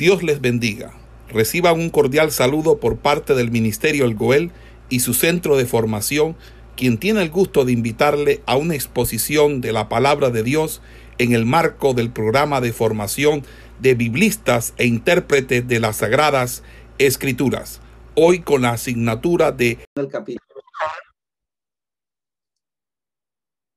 [0.00, 0.94] Dios les bendiga.
[1.28, 4.50] Reciban un cordial saludo por parte del Ministerio El Goel
[4.88, 6.36] y su centro de formación,
[6.74, 10.80] quien tiene el gusto de invitarle a una exposición de la palabra de Dios
[11.18, 13.42] en el marco del programa de formación
[13.78, 16.62] de biblistas e intérpretes de las Sagradas
[16.96, 17.82] Escrituras.
[18.14, 20.62] Hoy con la asignatura de el capítulo,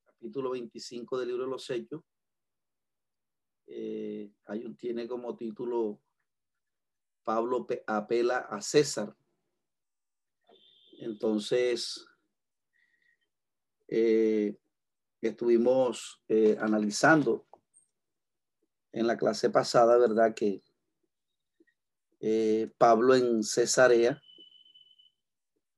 [0.05, 2.00] capítulo 25 del libro de los Hechos.
[3.68, 6.00] Eh, hay un, tiene como título
[7.24, 9.16] Pablo apela a César.
[11.00, 12.06] Entonces,
[13.88, 14.57] eh,
[15.21, 17.47] estuvimos eh, analizando
[18.92, 20.33] en la clase pasada, ¿verdad?
[20.33, 20.64] Que
[22.20, 24.21] eh, Pablo en Cesarea,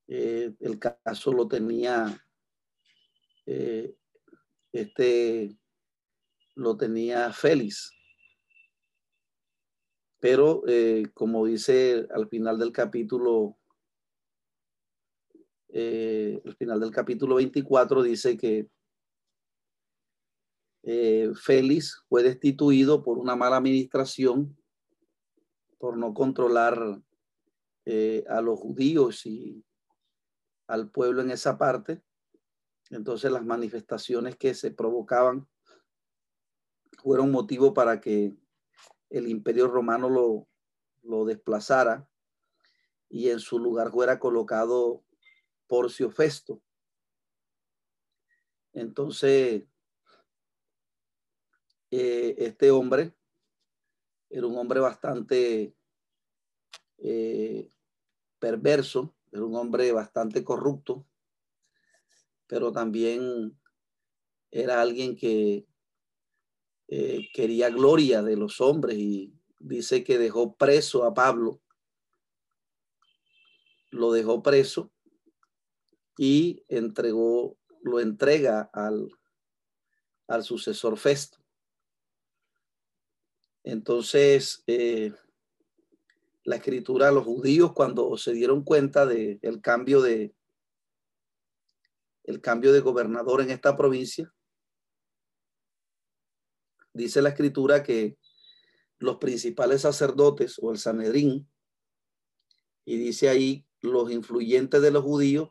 [0.07, 2.23] el caso lo tenía,
[4.71, 5.57] este,
[6.53, 7.94] lo tenía Félix.
[10.19, 13.57] Pero eh, como dice al final del capítulo,
[15.69, 18.69] eh, al final del capítulo 24 dice que
[20.83, 24.57] eh, Félix fue destituido por una mala administración,
[25.77, 27.01] por no controlar
[28.27, 29.63] a los judíos y
[30.67, 32.01] al pueblo en esa parte.
[32.89, 35.47] Entonces las manifestaciones que se provocaban
[36.97, 38.35] fueron motivo para que
[39.09, 40.47] el imperio romano lo,
[41.03, 42.07] lo desplazara
[43.09, 45.03] y en su lugar fuera colocado
[45.67, 46.61] Porcio Festo.
[48.73, 49.63] Entonces,
[51.91, 53.13] eh, este hombre
[54.29, 55.73] era un hombre bastante
[56.97, 57.71] eh,
[58.39, 61.05] perverso, era un hombre bastante corrupto,
[62.47, 63.57] pero también
[64.51, 65.65] era alguien que
[66.87, 71.61] eh, quería gloria de los hombres y dice que dejó preso a Pablo.
[73.91, 74.91] Lo dejó preso
[76.17, 79.09] y entregó, lo entrega al,
[80.27, 81.39] al sucesor Festo.
[83.63, 85.11] Entonces, eh,
[86.43, 90.35] la escritura, los judíos cuando se dieron cuenta del el cambio de
[92.25, 94.33] el cambio de gobernador en esta provincia,
[96.95, 98.17] dice la escritura que
[98.99, 101.47] los principales sacerdotes o el Sanedrín,
[102.85, 105.49] y dice ahí, los influyentes de los judíos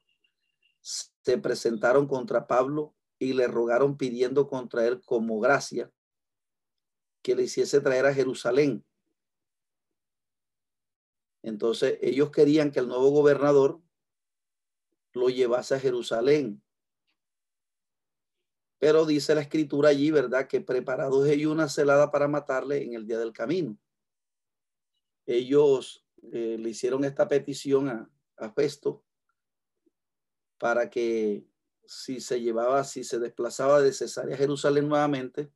[0.81, 5.93] se presentaron contra Pablo y le rogaron pidiendo contra él como gracia
[7.23, 8.85] que le hiciese traer a Jerusalén.
[11.43, 13.81] Entonces ellos querían que el nuevo gobernador
[15.13, 16.64] lo llevase a Jerusalén
[18.85, 20.47] pero dice la escritura allí, ¿verdad?
[20.47, 23.79] Que preparados ellos una celada para matarle en el día del camino.
[25.25, 29.03] Ellos eh, le hicieron esta petición a, a Festo
[30.59, 31.47] para que
[31.87, 35.51] si se llevaba, si se desplazaba de Cesarea a Jerusalén nuevamente,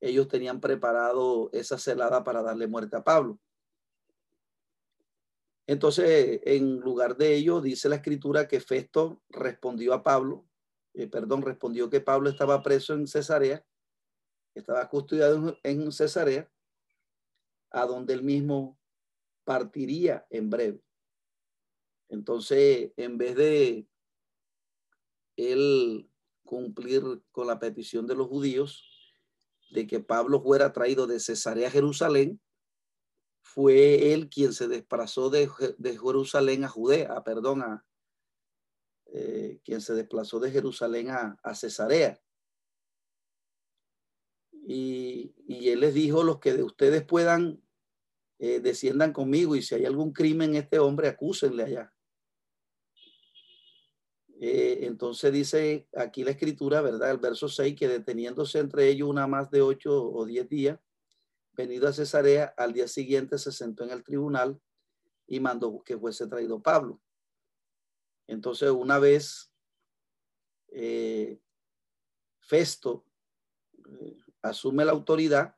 [0.00, 3.40] ellos tenían preparado esa celada para darle muerte a Pablo.
[5.66, 10.46] Entonces, en lugar de ello, dice la escritura que Festo respondió a Pablo
[10.94, 13.64] eh, perdón, respondió que Pablo estaba preso en Cesarea,
[14.54, 16.50] estaba custodiado en Cesarea,
[17.70, 18.78] a donde él mismo
[19.44, 20.82] partiría en breve.
[22.08, 23.86] Entonces, en vez de
[25.36, 26.10] él
[26.44, 29.14] cumplir con la petición de los judíos
[29.70, 32.40] de que Pablo fuera traído de Cesarea a Jerusalén,
[33.42, 37.84] fue él quien se desplazó de, de Jerusalén a Judea, perdón, a,
[39.12, 42.20] eh, quien se desplazó de Jerusalén a, Cesarea.
[44.52, 47.60] Y, él les dijo, los que de ustedes puedan,
[48.38, 51.92] eh, desciendan conmigo y si hay algún crimen en este hombre, acúsenle allá.
[54.42, 57.10] Eh, entonces dice aquí la escritura, ¿verdad?
[57.10, 60.78] El verso 6, que deteniéndose entre ellos una más de ocho o diez días,
[61.52, 64.58] venido a Cesarea, al día siguiente se sentó en el tribunal
[65.26, 67.00] y mandó que fuese traído Pablo.
[68.30, 69.52] Entonces, una vez
[70.68, 71.40] eh,
[72.38, 73.04] Festo
[73.88, 75.56] eh, asume la autoridad,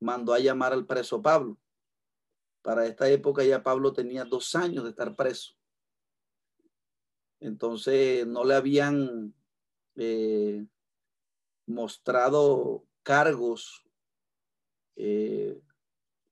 [0.00, 1.58] mandó a llamar al preso Pablo.
[2.62, 5.52] Para esta época ya Pablo tenía dos años de estar preso.
[7.38, 9.34] Entonces no le habían
[9.96, 10.66] eh,
[11.66, 13.84] mostrado cargos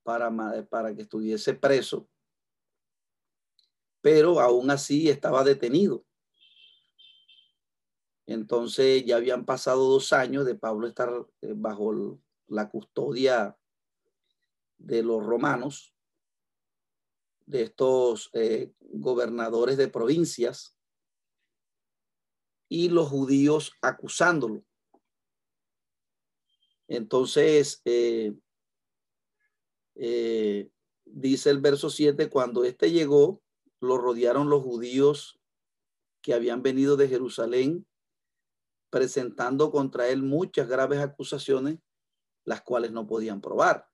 [0.01, 0.31] para,
[0.67, 2.09] para que estuviese preso
[4.03, 6.03] pero aún así estaba detenido.
[8.25, 11.09] Entonces ya habían pasado dos años de Pablo estar
[11.41, 13.57] eh, bajo la custodia
[14.77, 15.95] de los romanos,
[17.45, 20.75] de estos eh, gobernadores de provincias,
[22.67, 24.65] y los judíos acusándolo.
[26.89, 28.33] Entonces, eh,
[29.95, 30.69] eh,
[31.05, 33.41] dice el verso 7, cuando éste llegó,
[33.83, 35.39] lo rodearon los judíos
[36.21, 37.85] que habían venido de Jerusalén,
[38.89, 41.79] presentando contra él muchas graves acusaciones,
[42.45, 43.89] las cuales no podían probar.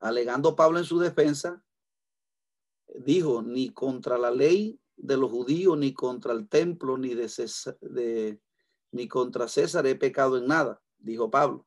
[0.00, 1.62] Alegando Pablo en su defensa,
[2.94, 8.40] dijo, ni contra la ley de los judíos, ni contra el templo, ni, de,
[8.92, 11.66] ni contra César he pecado en nada, dijo Pablo.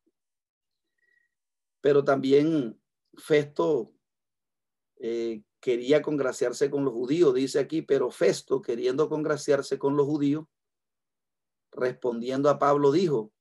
[1.82, 2.82] Pero también
[3.18, 3.94] Festo
[4.98, 10.46] eh, quería congraciarse con los judíos, dice aquí, pero Festo, queriendo congraciarse con los judíos,
[11.72, 13.34] respondiendo a Pablo, dijo,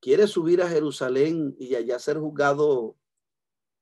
[0.00, 2.96] ¿quieres subir a Jerusalén y allá ser juzgado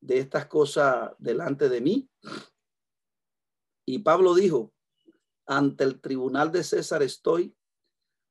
[0.00, 2.10] de estas cosas delante de mí?
[3.84, 4.72] Y Pablo dijo,
[5.44, 7.54] ante el tribunal de César estoy,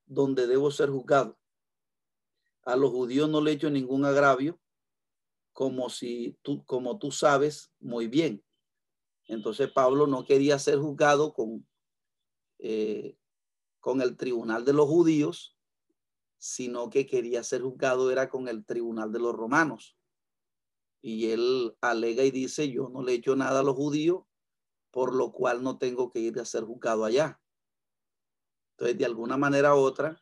[0.06, 1.38] donde debo ser juzgado.
[2.64, 4.60] A los judíos no le he hecho ningún agravio,
[5.52, 8.42] como si tú, como tú sabes muy bien.
[9.30, 11.66] Entonces Pablo no quería ser juzgado con,
[12.58, 13.16] eh,
[13.78, 15.56] con el tribunal de los judíos,
[16.38, 19.96] sino que quería ser juzgado era con el tribunal de los romanos.
[21.00, 24.24] Y él alega y dice, yo no le he hecho nada a los judíos,
[24.90, 27.40] por lo cual no tengo que ir a ser juzgado allá.
[28.72, 30.20] Entonces, de alguna manera u otra,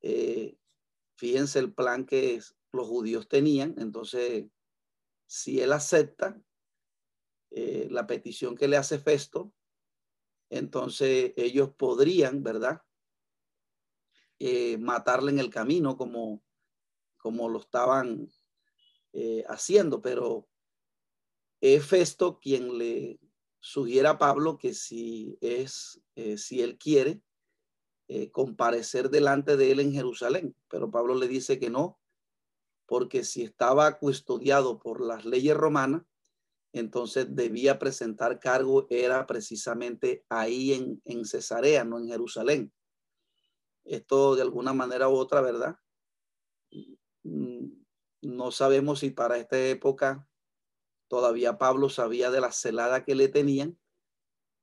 [0.00, 0.56] eh,
[1.16, 2.40] fíjense el plan que
[2.72, 3.74] los judíos tenían.
[3.78, 4.46] Entonces,
[5.26, 6.40] si él acepta,
[7.56, 9.52] eh, la petición que le hace Festo,
[10.50, 12.82] entonces ellos podrían, ¿verdad?
[14.40, 16.42] Eh, matarle en el camino como,
[17.16, 18.28] como lo estaban
[19.12, 20.48] eh, haciendo, pero
[21.60, 23.20] es Festo quien le
[23.60, 26.02] sugiere a Pablo que si es,
[26.36, 27.22] si él quiere,
[28.32, 32.00] comparecer delante de él en Jerusalén, pero Pablo le dice que no,
[32.84, 36.02] porque si estaba custodiado por las leyes romanas,
[36.74, 42.72] entonces debía presentar cargo, era precisamente ahí en, en Cesarea, no en Jerusalén.
[43.84, 45.76] Esto de alguna manera u otra, ¿verdad?
[47.22, 47.68] Mm,
[48.22, 50.28] no sabemos si para esta época
[51.06, 53.78] todavía Pablo sabía de la celada que le tenían,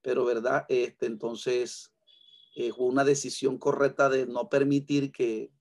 [0.02, 0.66] pero ¿verdad?
[0.68, 1.94] Este, entonces
[2.56, 5.54] eh, fue una decisión correcta de no permitir que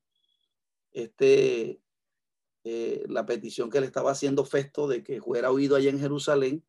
[0.91, 1.81] este
[2.65, 6.65] eh, la petición que le estaba haciendo Festo de que fuera oído allá en Jerusalén,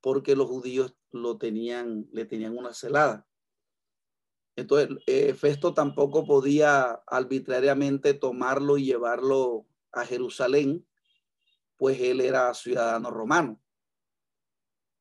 [0.00, 3.26] porque los judíos lo tenían, le tenían una celada.
[4.56, 10.86] Entonces, eh, Festo tampoco podía arbitrariamente tomarlo y llevarlo a Jerusalén,
[11.76, 13.60] pues él era ciudadano romano.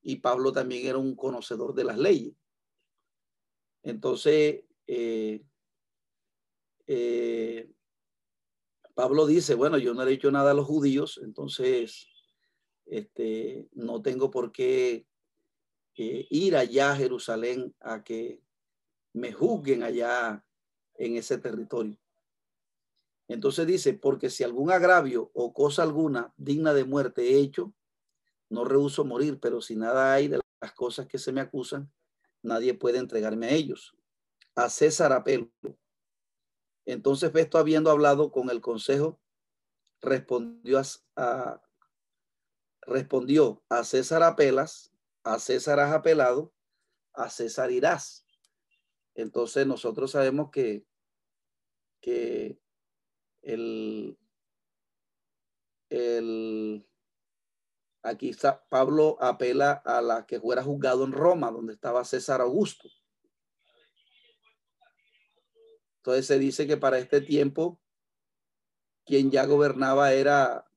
[0.02, 2.36] Y Pablo también era un conocedor de las leyes.
[3.82, 5.46] Entonces, eh,
[8.96, 12.08] Pablo dice, bueno, yo no he dicho nada a los judíos, entonces
[12.86, 15.06] este, no tengo por qué
[15.98, 18.42] eh, ir allá a Jerusalén a que
[19.14, 20.46] me juzguen allá
[20.96, 21.98] en ese territorio.
[23.28, 27.74] Entonces dice, porque si algún agravio o cosa alguna digna de muerte he hecho,
[28.50, 31.92] no rehuso morir, pero si nada hay de las cosas que se me acusan,
[32.44, 33.94] nadie puede entregarme a ellos.
[34.56, 35.50] A César apelo,
[36.86, 39.20] entonces Festo, habiendo hablado con el consejo,
[40.02, 40.82] respondió
[41.16, 41.62] a,
[42.82, 46.54] respondió a César apelas, a César has apelado,
[47.14, 48.26] a César irás.
[49.16, 50.86] Entonces nosotros sabemos que,
[52.02, 52.60] que
[53.42, 54.18] el,
[55.90, 56.88] el,
[58.04, 62.90] aquí está, Pablo apela a la que fuera juzgado en Roma, donde estaba César Augusto.
[66.06, 67.82] Entonces se dice que para este tiempo
[69.08, 70.70] quien ya gobernaba era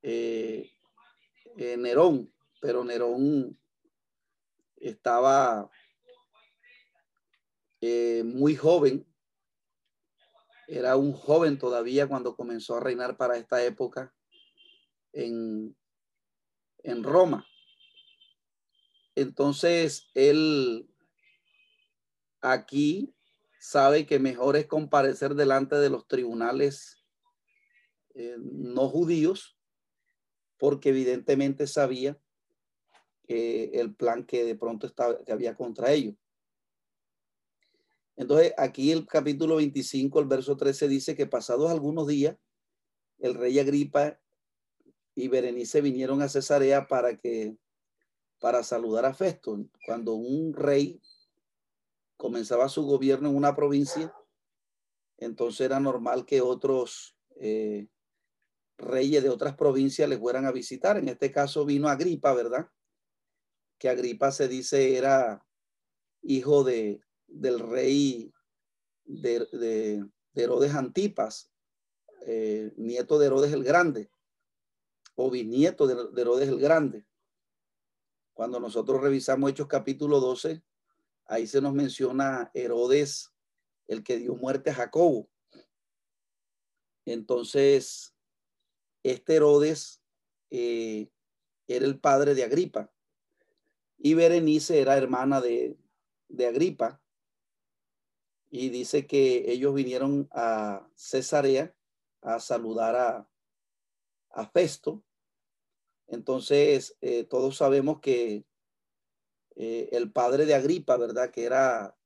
[0.00, 0.72] eh,
[1.58, 3.60] eh, Nerón, pero Nerón
[4.76, 5.70] estaba
[7.82, 9.06] eh, muy joven,
[10.68, 14.14] era un joven todavía cuando comenzó a reinar para esta época
[15.12, 15.76] en,
[16.82, 17.46] en Roma.
[19.16, 20.88] Entonces, él
[22.40, 23.14] aquí
[23.64, 27.02] sabe que mejor es comparecer delante de los tribunales
[28.14, 29.56] eh, no judíos,
[30.58, 32.20] porque evidentemente sabía
[33.26, 36.14] el plan que de pronto estaba, que había contra ellos.
[38.16, 42.36] Entonces, aquí el capítulo 25, el verso 13 dice que pasados algunos días,
[43.18, 44.20] el rey Agripa
[45.14, 47.56] y Berenice vinieron a Cesarea para que
[48.38, 49.58] para saludar a Festo.
[49.86, 51.00] Cuando un rey
[52.24, 54.10] comenzaba su gobierno en una provincia,
[55.18, 57.88] entonces era normal que otros eh,
[58.78, 60.96] reyes de otras provincias les fueran a visitar.
[60.96, 62.70] En este caso vino Agripa, ¿verdad?
[63.76, 65.46] Que Agripa se dice era
[66.22, 68.32] hijo de, del rey
[69.04, 71.52] de, Herodes Antipas,
[72.26, 74.08] eh, nieto de Herodes el Grande,
[75.14, 77.04] o bisnieto de, de Herodes el Grande.
[78.32, 80.64] Cuando nosotros revisamos Hechos capítulo 12,
[81.26, 83.32] ahí se nos menciona Herodes,
[83.86, 85.28] el que dio muerte a Jacobo.
[87.04, 88.14] Entonces,
[89.02, 90.02] este Herodes
[90.50, 91.10] eh,
[91.66, 92.90] era el padre de Agripa
[93.98, 95.78] y Berenice era hermana de,
[96.28, 97.00] de Agripa.
[98.50, 101.74] Y dice que ellos vinieron a Cesarea
[102.20, 103.28] a saludar a,
[104.30, 105.02] a Festo.
[106.06, 108.44] Entonces, eh, todos sabemos que
[109.56, 111.30] eh, el padre de Agripa, ¿verdad?
[111.30, 111.96] Que era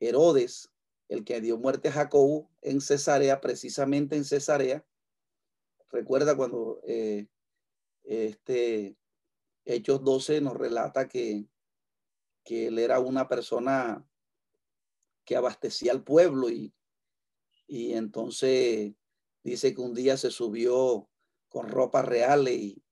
[0.00, 0.70] Herodes,
[1.08, 4.84] el que dio muerte a Jacobo en Cesarea, precisamente en Cesarea,
[5.90, 7.28] Recuerda cuando eh,
[8.04, 8.96] este
[9.64, 11.46] Hechos 12 nos relata que,
[12.44, 14.06] que él era una persona
[15.24, 16.74] que abastecía al pueblo y,
[17.66, 18.94] y entonces
[19.42, 21.08] dice que un día se subió
[21.48, 22.82] con ropa reales y,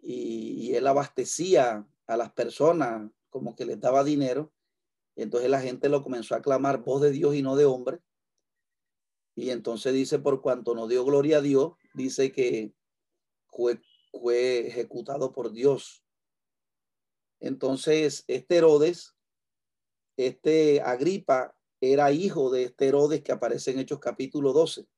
[0.00, 4.52] y, él abastecía a las personas como que les daba dinero.
[5.14, 8.00] Entonces la gente lo comenzó a clamar voz de Dios y no de hombre.
[9.36, 12.74] Y entonces dice, por cuanto no dio gloria a Dios, dice que
[13.46, 16.02] fue, fue ejecutado por Dios.
[17.40, 19.14] Entonces, este Herodes,
[20.16, 24.88] este Agripa, era hijo de este Herodes que aparece en Hechos capítulo 12.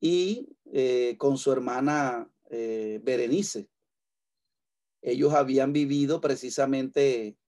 [0.00, 3.68] Y eh, con su hermana eh, Berenice.
[5.06, 7.38] Ellos habían vivido precisamente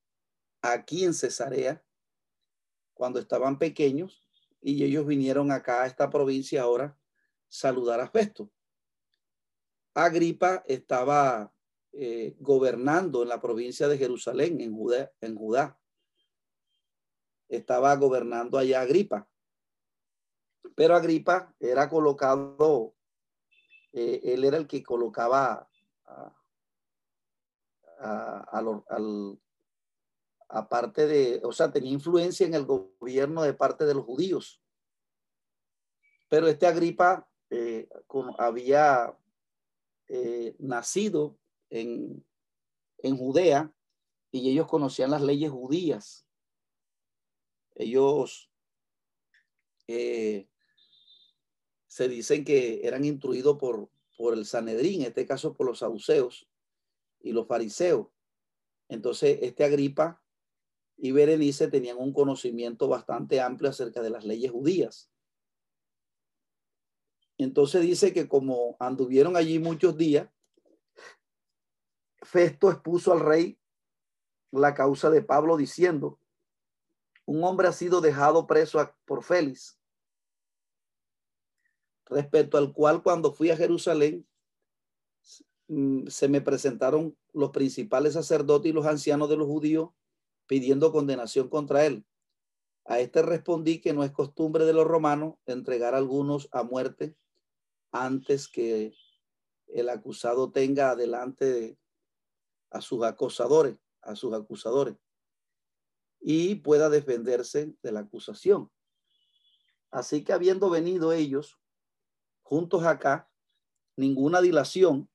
[0.62, 1.85] aquí en Cesarea
[2.95, 4.29] cuando estaban pequeños
[4.61, 6.97] y ellos vinieron acá a esta provincia ahora
[7.49, 8.49] saludar a Festo.
[9.93, 11.53] Agripa estaba
[11.95, 15.81] eh, gobernando en la provincia de Jerusalén, en Judá, en Judá.
[17.49, 19.29] Estaba gobernando allá Agripa.
[20.77, 22.95] Pero Agripa era colocado,
[23.93, 25.69] eh, él era el que colocaba
[26.07, 26.38] a,
[27.99, 29.40] al,
[30.49, 34.62] aparte de, o sea, tenía influencia en el gobierno de parte de los judíos.
[36.28, 37.88] Pero este Agripa eh,
[38.38, 39.17] había
[40.09, 41.38] eh, nacido
[41.71, 42.25] en,
[42.99, 43.73] en Judea
[44.31, 46.26] y ellos conocían las leyes judías.
[47.75, 48.50] Ellos
[49.87, 50.49] eh,
[51.87, 56.49] se dicen que eran instruidos por, por el Sanedrín, en este caso por los saduceos
[57.20, 58.08] y los fariseos.
[58.88, 60.22] Entonces, este Agripa
[60.96, 65.10] y Berenice tenían un conocimiento bastante amplio acerca de las leyes judías.
[67.38, 70.28] Entonces dice que como anduvieron allí muchos días,
[72.20, 73.58] Festo expuso al rey
[74.50, 76.20] la causa de Pablo diciendo,
[77.26, 79.78] un hombre ha sido dejado preso por Félix,
[82.06, 84.27] respecto al cual cuando fui a Jerusalén
[86.08, 89.90] se me presentaron los principales sacerdotes y los ancianos de los judíos
[90.46, 92.06] pidiendo condenación contra él.
[92.87, 97.16] A este respondí que no es costumbre de los romanos entregar a algunos a muerte
[97.92, 98.94] antes que
[99.66, 101.78] el acusado tenga adelante
[102.70, 104.96] a sus acosadores, a sus acusadores,
[106.18, 108.70] y pueda defenderse de la acusación.
[109.90, 111.58] Así que habiendo venido ellos
[112.42, 113.30] juntos acá,
[113.96, 115.10] ninguna dilación,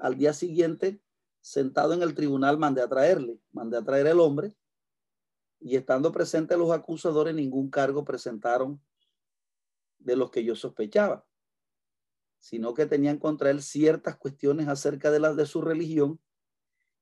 [0.00, 1.00] al día siguiente,
[1.40, 4.54] sentado en el tribunal, mandé a traerle, mandé a traer el hombre,
[5.60, 8.82] y estando presentes los acusadores, ningún cargo presentaron
[9.98, 11.26] de los que yo sospechaba
[12.40, 16.18] sino que tenían contra él ciertas cuestiones acerca de las de su religión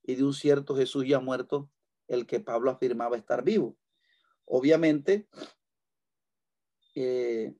[0.02, 1.70] y de un cierto Jesús ya muerto,
[2.08, 3.76] el que Pablo afirmaba estar vivo.
[4.44, 5.28] Obviamente,
[6.94, 7.54] eh,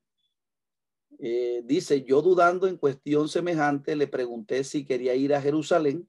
[1.18, 6.08] eh, dice, yo dudando en cuestión semejante, le pregunté si quería ir a Jerusalén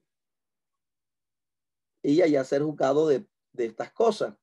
[2.02, 4.34] y allá ser juzgado de, de estas cosas.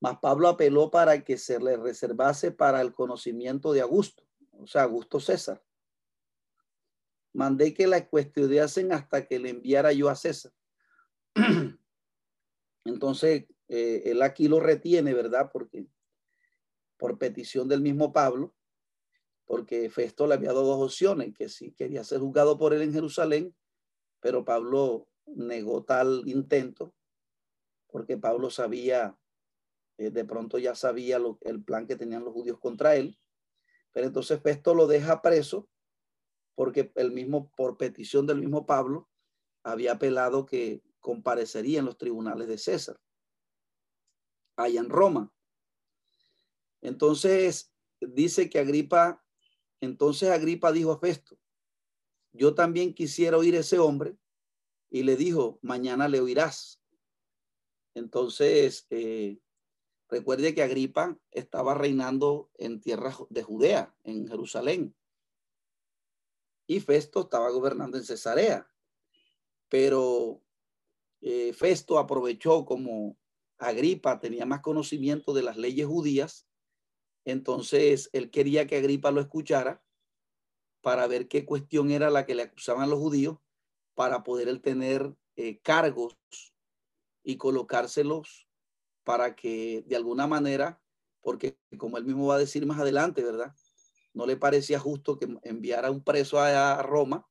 [0.00, 4.82] Mas Pablo apeló para que se le reservase para el conocimiento de Augusto, o sea,
[4.82, 5.62] Augusto César
[7.34, 10.52] mandé que la cuestionasen hasta que le enviara yo a César.
[12.84, 15.50] Entonces, eh, él aquí lo retiene, ¿verdad?
[15.52, 15.86] Porque
[16.96, 18.54] por petición del mismo Pablo.
[19.46, 22.92] Porque Festo le había dado dos opciones, que si quería ser juzgado por él en
[22.92, 23.54] Jerusalén,
[24.20, 26.94] pero Pablo negó tal intento,
[27.88, 29.18] porque Pablo sabía,
[29.98, 33.18] eh, de pronto ya sabía el plan que tenían los judíos contra él,
[33.92, 35.68] pero entonces Festo lo deja preso,
[36.54, 39.08] porque el mismo, por petición del mismo Pablo,
[39.62, 43.00] había apelado que comparecería en los tribunales de César,
[44.56, 45.32] allá en Roma.
[46.80, 49.23] Entonces, dice que Agripa
[49.80, 51.38] entonces Agripa dijo a Festo,
[52.32, 54.16] yo también quisiera oír a ese hombre
[54.90, 56.80] y le dijo, mañana le oirás.
[57.94, 59.38] Entonces, eh,
[60.08, 64.96] recuerde que Agripa estaba reinando en tierra de Judea, en Jerusalén.
[66.66, 68.68] Y Festo estaba gobernando en Cesarea.
[69.68, 70.42] Pero
[71.20, 73.16] eh, Festo aprovechó como
[73.58, 76.48] Agripa tenía más conocimiento de las leyes judías
[77.24, 79.82] entonces él quería que Agripa lo escuchara
[80.80, 83.38] para ver qué cuestión era la que le acusaban los judíos,
[83.94, 86.16] para poder él tener eh, cargos
[87.22, 88.48] y colocárselos
[89.04, 90.82] para que de alguna manera,
[91.20, 93.54] porque como él mismo va a decir más adelante, ¿verdad?
[94.12, 97.28] No le parecía justo que enviara un preso a, Roma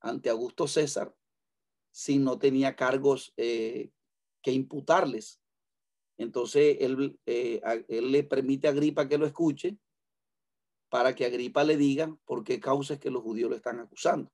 [0.00, 1.14] ante Augusto César
[1.90, 3.90] si no tenía cargos eh,
[4.42, 5.39] que imputarles.
[6.20, 9.78] Entonces él, eh, él le permite a Agripa que lo escuche
[10.90, 14.30] para que Agripa le diga por qué causa es que los judíos lo están acusando.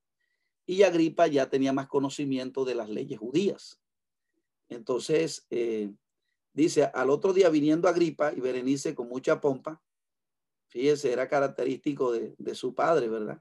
[0.66, 3.80] Y Agripa ya tenía más conocimiento de las leyes judías.
[4.68, 5.92] Entonces, eh,
[6.52, 9.80] dice, al otro día viniendo Agripa y Berenice con mucha pompa,
[10.66, 13.40] fíjese, era característico de, su padre, ¿verdad?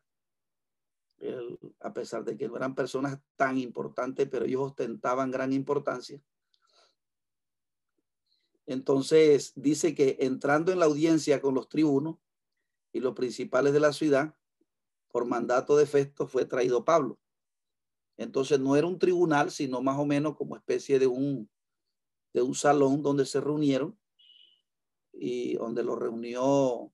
[1.80, 6.22] a pesar de que no eran personas tan importantes, pero ellos ostentaban gran importancia
[8.66, 12.18] entonces dice que entrando en la audiencia con los tribunos
[12.92, 14.36] y los principales de la ciudad,
[15.10, 17.20] por mandato de Festo fue traído Pablo.
[18.18, 21.50] Entonces no era un tribunal, sino más o menos como especie de un,
[22.34, 23.98] de un salón donde se reunieron
[25.14, 26.92] y donde lo reunió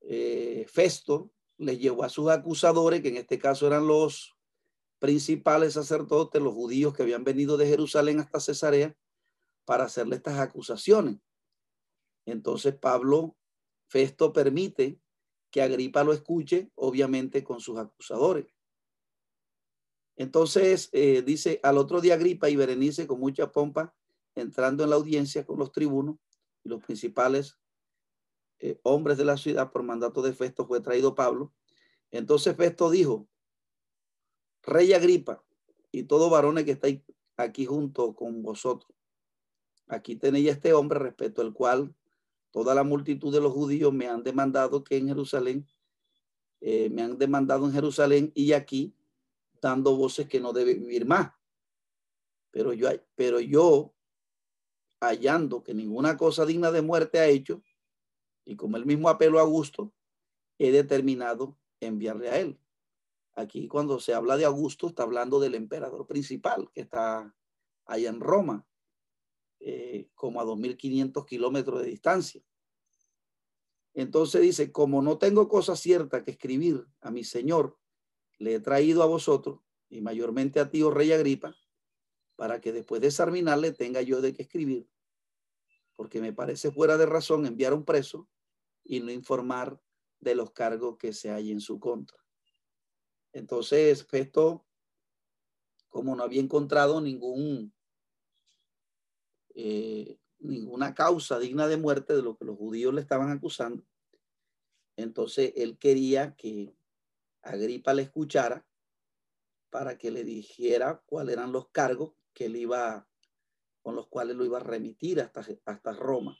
[0.00, 4.36] eh, Festo, le llevó a sus acusadores, que en este caso eran los
[4.98, 8.96] principales sacerdotes, los judíos que habían venido de Jerusalén hasta Cesarea,
[9.66, 11.18] para hacerle estas acusaciones.
[12.24, 13.36] Entonces Pablo,
[13.88, 14.98] Festo permite
[15.50, 18.46] que Agripa lo escuche, obviamente con sus acusadores.
[20.16, 23.94] Entonces eh, dice, al otro día Agripa y Berenice con mucha pompa,
[24.34, 26.16] entrando en la audiencia con los tribunos
[26.64, 27.58] y los principales
[28.58, 31.52] eh, hombres de la ciudad por mandato de Festo fue traído Pablo.
[32.10, 33.28] Entonces Festo dijo,
[34.62, 35.44] Rey Agripa
[35.92, 37.02] y todo varones que estáis
[37.36, 38.95] aquí junto con vosotros,
[39.88, 41.94] Aquí tenéis este hombre respecto al cual
[42.50, 45.66] toda la multitud de los judíos me han demandado que en Jerusalén,
[46.60, 48.94] eh, me han demandado en Jerusalén y aquí
[49.60, 51.32] dando voces que no debe vivir más.
[52.50, 53.94] Pero yo, pero yo
[55.00, 57.62] hallando que ninguna cosa digna de muerte ha hecho,
[58.44, 59.92] y como el mismo apelo a Augusto,
[60.58, 62.58] he determinado enviarle a él.
[63.34, 67.34] Aquí cuando se habla de Augusto, está hablando del emperador principal que está
[67.84, 68.66] allá en Roma.
[69.60, 72.42] Eh, como a 2.500 kilómetros de distancia.
[73.94, 77.78] Entonces dice, como no tengo cosa cierta que escribir a mi Señor,
[78.38, 81.56] le he traído a vosotros y mayormente a ti, oh rey Agripa,
[82.36, 84.86] para que después de examinarle tenga yo de qué escribir,
[85.94, 88.28] porque me parece fuera de razón enviar un preso
[88.84, 89.80] y no informar
[90.20, 92.18] de los cargos que se hay en su contra.
[93.32, 94.66] Entonces, Festo,
[95.88, 97.72] como no había encontrado ningún
[99.58, 103.82] eh, ninguna causa digna de muerte de lo que los judíos le estaban acusando.
[104.96, 106.76] Entonces él quería que
[107.42, 108.66] Agripa le escuchara
[109.70, 113.08] para que le dijera cuáles eran los cargos que él iba,
[113.80, 116.36] con los cuales lo iba a remitir hasta, hasta Roma.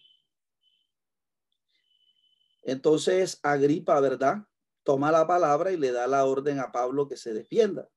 [2.63, 4.47] Entonces Agripa, ¿verdad?
[4.83, 7.91] Toma la palabra y le da la orden a Pablo que se defienda.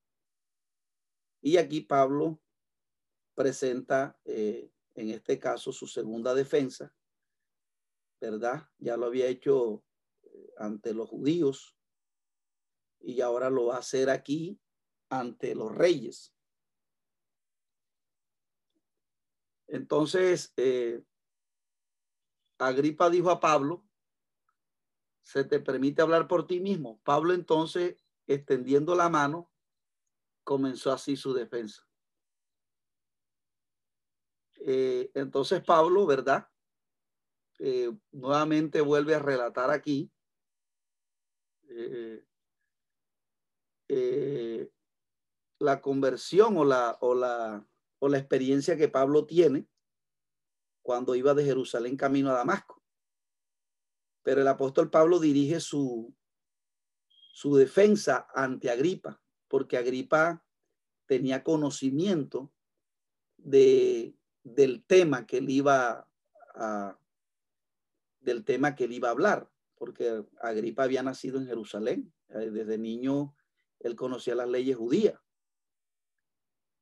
[1.41, 2.41] Y aquí Pablo
[3.36, 6.94] presenta eh, en este caso su segunda defensa,
[8.20, 8.68] ¿verdad?
[8.80, 9.86] Ya lo había hecho
[10.24, 11.78] eh, ante los judíos
[13.00, 14.60] y ahora lo va a hacer aquí
[15.08, 16.36] ante los reyes.
[19.68, 21.02] Entonces, eh,
[22.58, 23.86] Agripa dijo a Pablo,
[25.24, 27.00] se te permite hablar por ti mismo.
[27.06, 27.96] Pablo entonces,
[28.28, 29.50] extendiendo la mano,
[30.44, 31.88] comenzó así su defensa.
[34.71, 36.47] Eh, entonces Pablo, ¿verdad?
[37.58, 40.12] Eh, nuevamente vuelve a relatar aquí
[41.69, 42.23] eh,
[45.58, 49.67] la conversión o la, o, la, o la experiencia que Pablo tiene
[50.84, 52.84] cuando iba de Jerusalén camino a Damasco.
[54.21, 56.15] Pero el apóstol Pablo dirige su,
[57.34, 60.45] su defensa ante Agripa, porque Agripa
[61.08, 62.53] tenía conocimiento
[63.36, 66.10] de, del tema que él iba
[66.56, 66.99] a,
[68.19, 72.13] del tema que él iba a hablar, porque Agripa había nacido en Jerusalén.
[72.30, 73.36] Eh, desde niño
[73.80, 75.19] él conocía las leyes judías.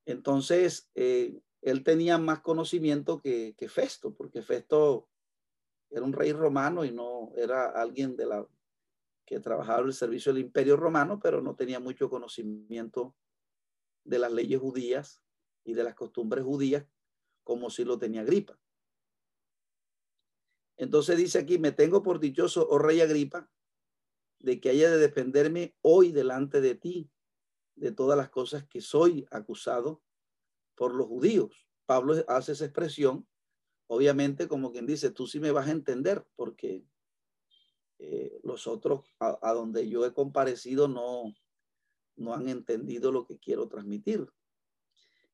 [0.05, 5.09] Entonces, eh, él tenía más conocimiento que, que Festo, porque Festo
[5.89, 8.47] era un rey romano y no era alguien de la
[9.25, 13.15] que trabajaba en el servicio del imperio romano, pero no tenía mucho conocimiento
[14.05, 15.21] de las leyes judías
[15.65, 16.85] y de las costumbres judías
[17.47, 18.59] como si lo tenía Agripa.
[20.75, 23.49] Entonces dice aquí, me tengo por dichoso, oh rey Agripa,
[24.39, 27.09] de que haya de defenderme hoy delante de ti
[27.75, 30.03] de todas las cosas que soy acusado
[30.75, 31.69] por los judíos.
[31.85, 33.25] Pablo hace esa expresión,
[33.87, 36.85] obviamente como quien dice, tú sí me vas a entender, porque
[37.99, 41.33] eh, los otros a, a, donde yo he comparecido no,
[42.17, 44.27] no han entendido lo que quiero transmitir.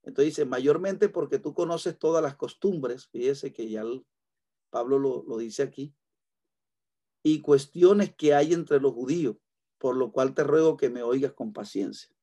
[0.04, 3.84] Entonces dice, mayormente porque tú conoces todas las costumbres, fíjese que ya
[4.70, 5.96] Pablo lo, lo dice aquí,
[7.24, 9.38] y cuestiones que hay entre los judíos,
[9.78, 12.14] por lo cual te ruego que me oigas con paciencia.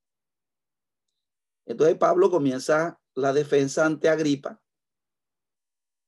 [1.65, 4.63] Entonces Pablo comienza la defensa ante Agripa,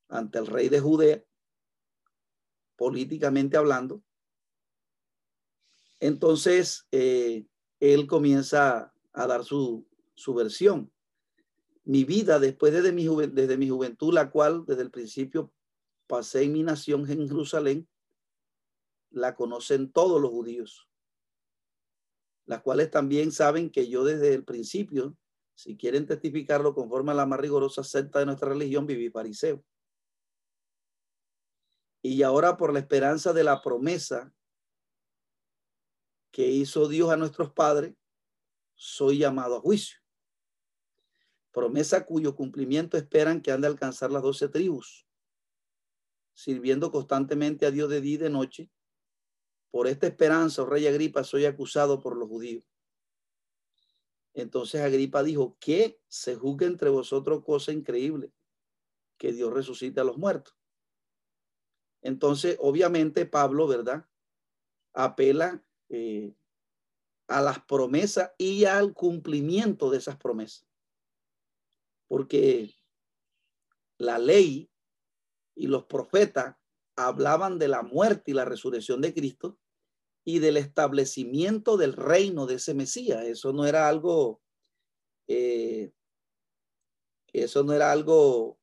[0.09, 1.25] ante el rey de Judea,
[2.77, 4.03] políticamente hablando.
[6.01, 7.47] Entonces, eh,
[7.81, 10.92] él comienza a dar su, su versión.
[11.85, 15.53] Mi vida después desde mi, desde mi juventud, la cual desde el principio
[16.07, 17.89] pasé en mi nación en Jerusalén,
[19.11, 20.89] la conocen todos los judíos,
[22.47, 25.17] las cuales también saben que yo desde el principio,
[25.55, 29.65] si quieren testificarlo conforme a la más rigurosa secta de nuestra religión, viví fariseo.
[32.03, 34.33] Y ahora por la esperanza de la promesa
[36.33, 37.95] que hizo Dios a nuestros padres,
[38.75, 40.02] soy llamado a juicio.
[41.53, 45.07] Promesa cuyo cumplimiento esperan que han de alcanzar las doce tribus,
[46.33, 48.71] sirviendo constantemente a Dios de día y de noche.
[49.71, 52.65] Por esta esperanza, oh rey Agripa, soy acusado por los judíos.
[54.35, 58.33] Entonces Agripa dijo, que se juzgue entre vosotros cosa increíble,
[59.19, 60.57] que Dios resucite a los muertos.
[62.01, 64.07] Entonces, obviamente, Pablo, ¿verdad?
[64.95, 66.35] Apela eh,
[67.29, 70.72] a las promesas y al cumplimiento de esas promesas.
[72.13, 72.75] Porque
[73.97, 74.71] la ley
[75.57, 76.57] y los profetas
[76.95, 79.59] hablaban de la muerte y la resurrección de Cristo
[80.23, 83.25] y del establecimiento del reino de ese Mesías.
[83.25, 84.43] Eso no era algo,
[85.27, 85.95] eh,
[87.33, 88.61] eso no era algo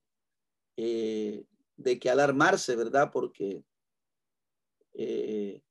[0.78, 1.44] eh,
[1.76, 3.10] de que alarmarse, ¿verdad?
[3.12, 3.64] Porque
[4.94, 5.64] eh,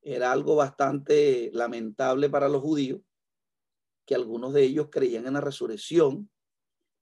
[0.00, 3.00] era algo bastante lamentable para los judíos,
[4.06, 6.30] que algunos de ellos creían en la resurrección,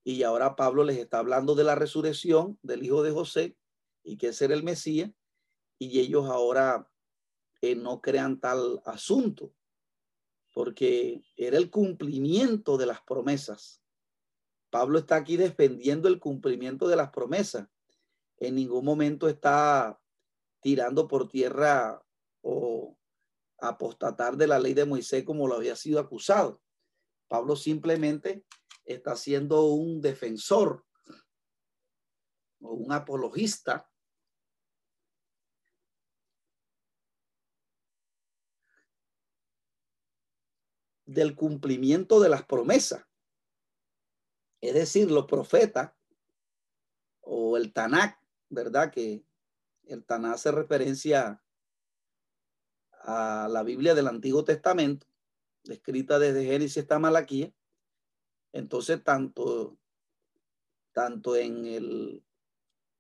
[0.05, 3.57] y ahora Pablo les está hablando de la resurrección del hijo de José
[4.03, 5.11] y que ese era el Mesías,
[5.79, 6.89] y ellos ahora
[7.61, 9.55] eh, no crean tal asunto,
[10.53, 13.83] porque era el cumplimiento de las promesas.
[14.71, 17.69] Pablo está aquí defendiendo el cumplimiento de las promesas
[18.43, 20.01] en ningún momento está
[20.61, 22.03] tirando por tierra
[22.41, 22.99] o
[23.59, 26.61] apostatar de la ley de Moisés como lo había sido acusado.
[27.29, 28.45] Pablo simplemente
[28.93, 30.85] está siendo un defensor
[32.61, 33.91] o un apologista
[41.05, 43.05] del cumplimiento de las promesas.
[44.61, 45.93] Es decir, los profetas
[47.21, 48.91] o el Tanakh ¿verdad?
[48.91, 49.25] Que
[49.85, 51.43] el Taná hace referencia
[53.05, 55.07] a la Biblia del Antiguo Testamento,
[55.65, 57.53] escrita desde Génesis hasta Malaquía.
[58.53, 59.79] Entonces, tanto,
[60.93, 62.25] tanto en el,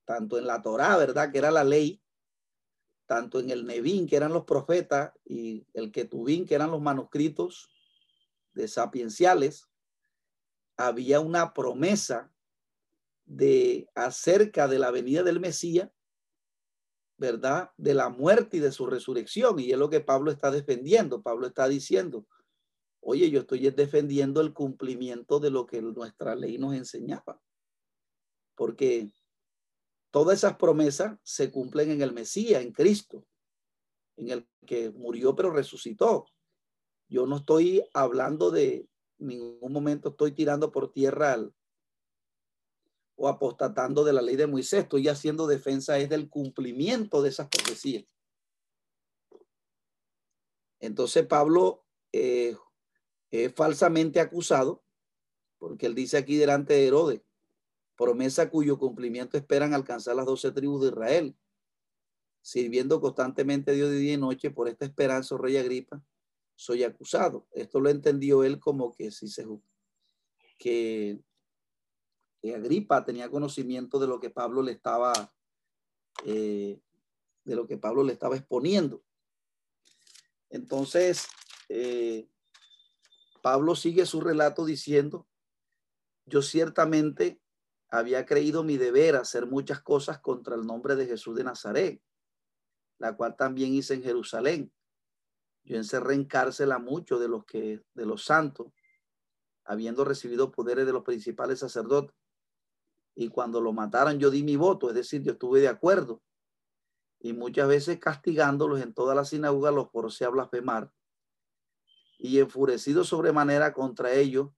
[0.04, 1.30] tanto en la Torá, ¿verdad?
[1.30, 2.02] Que era la ley,
[3.06, 7.70] tanto en el Nevín, que eran los profetas, y el Ketubín, que eran los manuscritos
[8.54, 9.68] de sapienciales,
[10.76, 12.32] había una promesa
[13.24, 15.90] de acerca de la venida del Mesías,
[17.16, 17.70] ¿verdad?
[17.76, 19.58] De la muerte y de su resurrección.
[19.58, 21.22] Y es lo que Pablo está defendiendo.
[21.22, 22.26] Pablo está diciendo,
[23.02, 27.40] oye, yo estoy defendiendo el cumplimiento de lo que nuestra ley nos enseñaba.
[28.54, 29.10] Porque
[30.10, 33.26] todas esas promesas se cumplen en el Mesías, en Cristo.
[34.16, 36.26] en el que murió pero resucitó.
[37.08, 38.86] Yo no estoy hablando de
[39.18, 41.38] ningún momento, estoy tirando por tierra
[43.16, 47.48] o apostatando de la ley de Moisés, estoy haciendo defensa es del cumplimiento de esas
[47.48, 48.04] profecías.
[50.78, 52.56] Entonces Pablo eh,
[53.32, 54.84] es falsamente acusado,
[55.58, 57.22] porque él dice aquí delante de Herodes,
[57.96, 61.36] promesa cuyo cumplimiento esperan alcanzar las doce tribus de Israel,
[62.42, 66.02] sirviendo constantemente Dios de día y noche por esta esperanza, oh rey Agripa,
[66.54, 67.46] soy acusado.
[67.52, 69.46] Esto lo entendió él como que si se
[70.58, 71.20] que,
[72.40, 75.12] que Agripa tenía conocimiento de lo que Pablo le estaba
[76.24, 76.80] eh,
[77.44, 79.02] de lo que Pablo le estaba exponiendo.
[80.50, 81.26] Entonces,
[81.68, 82.28] eh,
[83.42, 85.26] Pablo sigue su relato diciendo,
[86.24, 87.42] yo ciertamente
[87.90, 92.00] había creído mi deber hacer muchas cosas contra el nombre de Jesús de Nazaret,
[92.98, 94.72] la cual también hice en Jerusalén.
[95.64, 98.68] Yo encerré en cárcel a muchos de los que, de los santos,
[99.64, 102.16] habiendo recibido poderes de los principales sacerdotes.
[103.14, 106.22] Y cuando lo mataron, yo di mi voto, es decir, yo estuve de acuerdo.
[107.18, 110.92] Y muchas veces castigándolos en toda la sinagoga, los forcé a blasfemar.
[112.24, 114.50] Y enfurecido sobremanera contra ellos,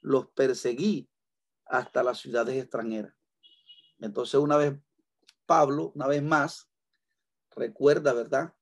[0.00, 1.08] los perseguí
[1.64, 3.14] hasta las ciudades extranjeras.
[4.00, 4.74] Entonces, una vez
[5.46, 6.68] Pablo, una vez más,
[7.54, 8.52] recuerda, ¿verdad?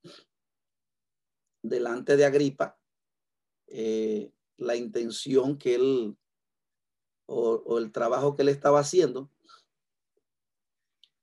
[1.63, 2.79] Delante de Agripa,
[3.69, 6.19] eh, la intención que él
[7.25, 9.31] o, el trabajo que él estaba haciendo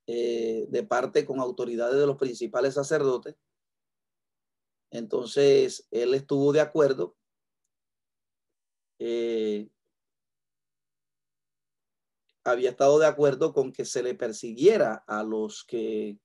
[0.07, 3.35] eh, de parte con autoridades de los principales sacerdotes.
[4.89, 7.18] Entonces, él estuvo de acuerdo
[8.99, 9.69] eh,
[12.43, 16.19] había estado de acuerdo con que se le persiguiera a los que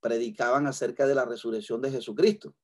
[0.00, 2.54] predicaban acerca de la resurrección de Jesucristo.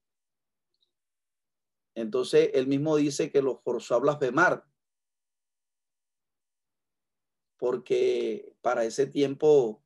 [1.95, 4.65] Entonces, él mismo dice que los forzó a blasfemar,
[7.57, 9.85] porque para ese tiempo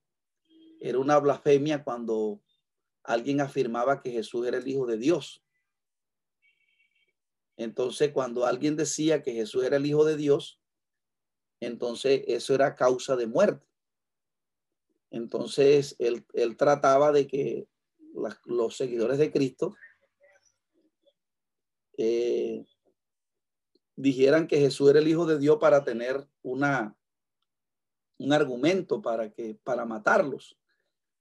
[0.80, 2.42] era una blasfemia cuando
[3.02, 5.44] alguien afirmaba que Jesús era el Hijo de Dios.
[7.58, 10.60] Entonces, cuando alguien decía que Jesús era el Hijo de Dios,
[11.60, 13.66] entonces eso era causa de muerte.
[15.10, 16.24] Entonces, él,
[16.56, 17.66] trataba de que
[18.44, 19.74] los seguidores de Cristo
[21.96, 22.64] eh,
[23.96, 26.96] dijeran que Jesús era el Hijo de Dios para tener una,
[28.18, 30.56] un argumento para, que, para matarlos.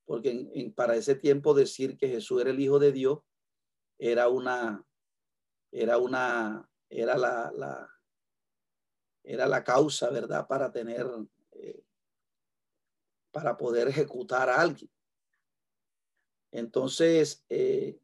[0.06, 3.22] Porque para ese tiempo decir que Jesús era el Hijo de Dios
[3.98, 4.87] era una,
[5.72, 7.98] era una, era la, la
[9.28, 10.48] era la causa, ¿verdad?
[10.48, 11.06] Para tener,
[11.52, 11.84] eh,
[13.32, 14.90] para poder ejecutar a alguien.
[16.52, 18.00] Entonces, eh,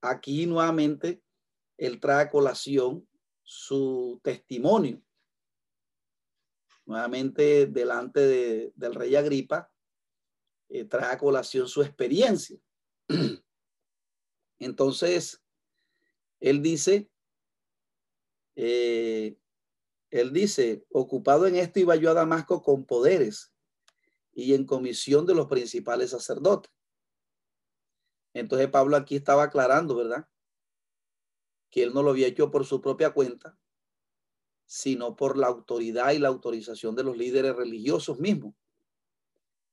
[0.00, 1.22] aquí nuevamente,
[1.76, 3.06] él trae a colación
[3.42, 5.02] su testimonio.
[6.86, 9.72] Nuevamente, delante del rey Agripa,
[10.68, 12.58] eh, trae a colación su experiencia.
[14.60, 15.43] Entonces,
[16.44, 17.10] él dice,
[18.54, 19.38] eh,
[20.10, 23.54] él dice, ocupado en esto iba yo a Damasco con poderes
[24.34, 26.70] y en comisión de los principales sacerdotes.
[28.34, 30.28] Entonces Pablo aquí estaba aclarando, ¿verdad?
[31.70, 33.58] Que él no lo había hecho por su propia cuenta,
[34.66, 38.54] sino por la autoridad y la autorización de los líderes religiosos mismos.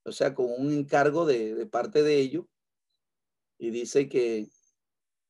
[0.05, 2.45] O sea, con un encargo de, de parte de ellos.
[3.57, 4.49] Y dice que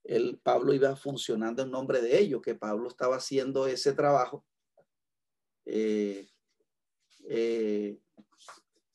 [0.03, 4.45] el Pablo iba funcionando en nombre de ellos, que Pablo estaba haciendo ese trabajo,
[5.65, 6.29] eh,
[7.29, 7.99] eh,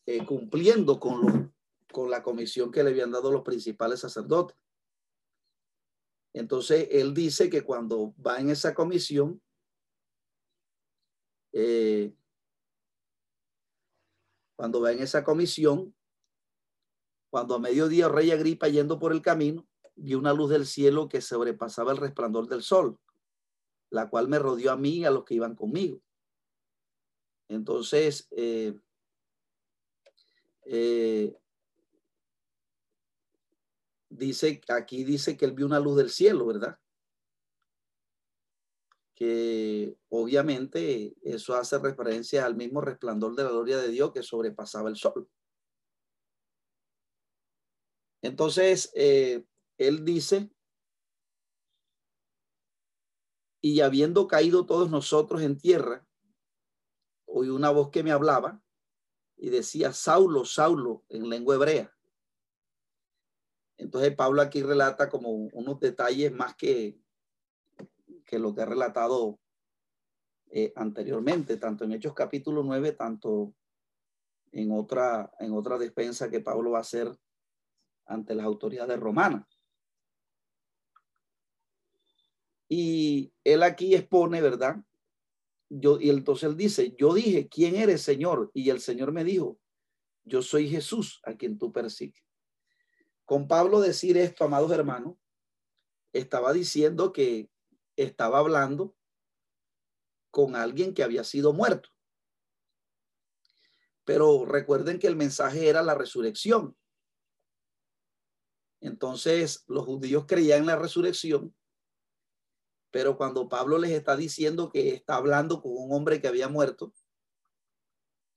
[0.06, 1.54] eh, cumpliendo con,
[1.92, 4.56] con la comisión que le habían dado los principales sacerdotes.
[6.32, 9.40] Entonces, él dice que cuando va en esa comisión,
[14.56, 15.94] cuando va en esa comisión,
[17.30, 19.66] cuando a mediodía Rey Agripa yendo por el camino,
[19.96, 22.98] vio una luz del cielo que sobrepasaba el resplandor del sol,
[23.90, 26.00] la cual me rodeó a mí y a los que iban conmigo.
[27.48, 28.78] Entonces, eh,
[30.64, 31.36] eh,
[34.08, 36.78] dice, aquí dice que él vio una luz del cielo, ¿verdad?
[39.14, 44.90] Que obviamente eso hace referencia al mismo resplandor de la gloria de Dios que sobrepasaba
[44.90, 45.28] el sol.
[48.22, 49.44] Entonces, eh,
[49.78, 50.50] él dice,
[53.60, 56.06] y habiendo caído todos nosotros en tierra,
[57.26, 58.62] oí una voz que me hablaba
[59.36, 61.92] y decía, Saulo, Saulo, en lengua hebrea,
[63.76, 66.98] Entonces Pablo aquí relata como unos detalles más que,
[68.24, 69.38] que lo que ha relatado
[70.48, 73.52] eh, anteriormente, tanto en Hechos capítulo 9, tanto
[74.52, 77.14] en otra, en otra despensa que Pablo va a hacer
[78.06, 79.55] ante las autoridades romanas.
[82.68, 84.76] Y él aquí expone, ¿verdad?
[85.68, 88.50] Yo, y entonces él dice, yo dije, ¿quién eres, Señor?
[88.54, 89.58] Y el Señor me dijo,
[90.24, 92.24] yo soy Jesús a quien tú persigues.
[93.24, 95.16] Con Pablo decir esto, amados hermanos,
[96.12, 97.50] estaba diciendo que
[97.96, 98.96] estaba hablando
[100.30, 101.88] con alguien que había sido muerto.
[104.04, 106.76] Pero recuerden que el mensaje era la resurrección.
[108.80, 111.54] Entonces los judíos creían en la resurrección
[112.96, 116.94] pero cuando Pablo les está diciendo que está hablando con un hombre que había muerto,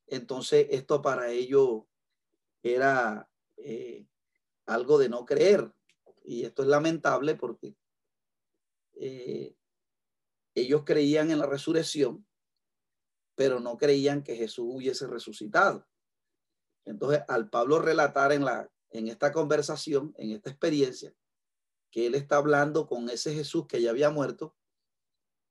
[0.06, 1.84] entonces esto para ellos
[2.62, 4.06] era eh,
[4.66, 5.72] algo de no creer.
[6.26, 7.78] Y esto es lamentable porque
[8.96, 9.56] eh,
[10.54, 12.28] ellos creían en la resurrección,
[13.36, 15.88] pero no creían que Jesús hubiese resucitado.
[16.84, 21.16] Entonces, al Pablo relatar en, la, en esta conversación, en esta experiencia,
[21.92, 24.56] que él está hablando con ese Jesús que ya había muerto,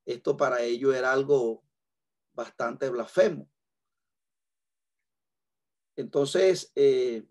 [0.05, 1.63] esto para ellos era algo
[2.33, 3.49] bastante blasfemo.
[5.95, 7.27] Entonces, eh,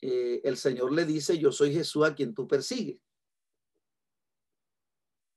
[0.00, 3.00] eh, el Señor le dice, yo soy Jesús a quien tú persigues.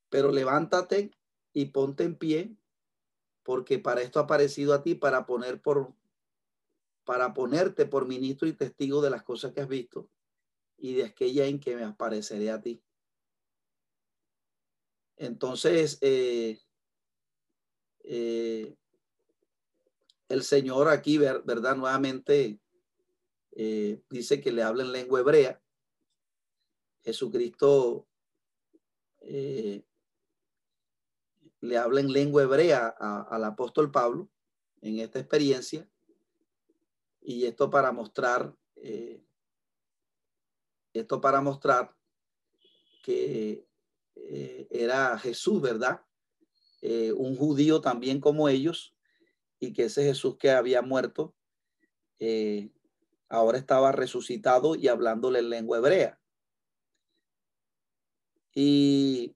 [0.09, 1.11] Pero levántate
[1.53, 2.55] y ponte en pie,
[3.43, 5.93] porque para esto ha aparecido a ti, para poner por,
[7.03, 10.09] para ponerte por ministro y testigo de las cosas que has visto
[10.77, 12.81] y de aquella en que me apareceré a ti.
[15.17, 16.59] Entonces, eh,
[18.03, 18.75] eh,
[20.27, 21.75] el Señor aquí, ¿verdad?
[21.75, 22.59] Nuevamente
[23.51, 25.61] eh, dice que le habla en lengua hebrea.
[27.03, 28.07] Jesucristo
[29.21, 29.83] le
[31.77, 34.29] habla en lengua hebrea al apóstol Pablo
[34.81, 35.89] en esta experiencia.
[37.21, 38.55] Y esto para mostrar
[40.99, 41.95] esto para mostrar
[43.03, 43.67] que
[44.15, 46.01] eh, era Jesús, ¿verdad?
[46.81, 48.95] Eh, un judío también como ellos,
[49.59, 51.35] y que ese Jesús que había muerto,
[52.19, 52.69] eh,
[53.29, 56.19] ahora estaba resucitado y hablándole en lengua hebrea.
[58.53, 59.35] Y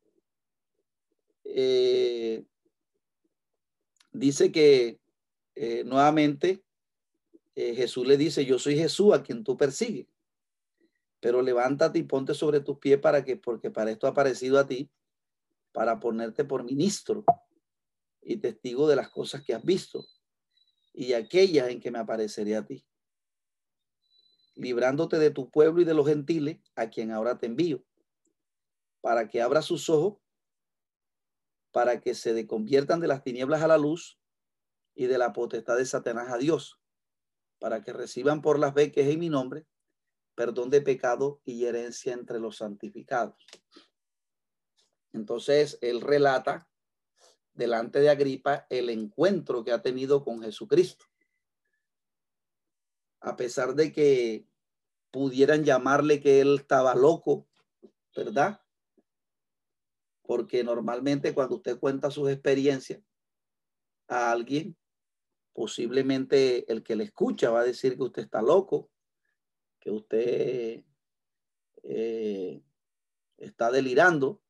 [4.14, 5.00] dice que
[5.84, 6.64] nuevamente
[7.54, 10.08] Jesús le dice, yo soy Jesús a quien tú persigues
[11.20, 14.68] pero levántate y ponte sobre tus pies para que, porque para esto ha aparecido a
[14.68, 14.90] ti,
[15.72, 17.24] para ponerte por ministro
[18.22, 20.06] y testigo de las cosas que has visto
[20.94, 22.86] y aquellas en que me apareceré a ti,
[24.56, 27.84] librándote de tu pueblo y de los gentiles a quien ahora te envío,
[29.02, 30.20] para que abra sus ojos,
[31.72, 34.20] para que se conviertan de las tinieblas a la luz
[34.96, 36.82] y de la potestad de Satanás a Dios,
[37.60, 39.69] para que reciban por las es en mi nombre
[40.40, 43.46] perdón de pecado y herencia entre los santificados.
[45.12, 46.70] Entonces, él relata
[47.52, 51.04] delante de Agripa el encuentro que ha tenido con Jesucristo.
[53.20, 54.48] A pesar de que
[55.12, 57.50] pudieran llamarle que él estaba loco,
[58.16, 58.62] ¿verdad?
[60.22, 63.02] Porque normalmente cuando usted cuenta sus experiencias
[64.08, 64.78] a alguien,
[65.52, 68.90] posiblemente el que le escucha va a decir que usted está loco
[69.80, 70.84] que usted
[71.84, 72.64] eh,
[73.38, 74.42] está delirando,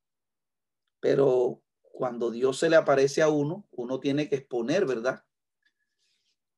[0.99, 1.61] pero
[1.91, 5.23] cuando Dios se le aparece a uno, uno tiene que exponer, ¿verdad?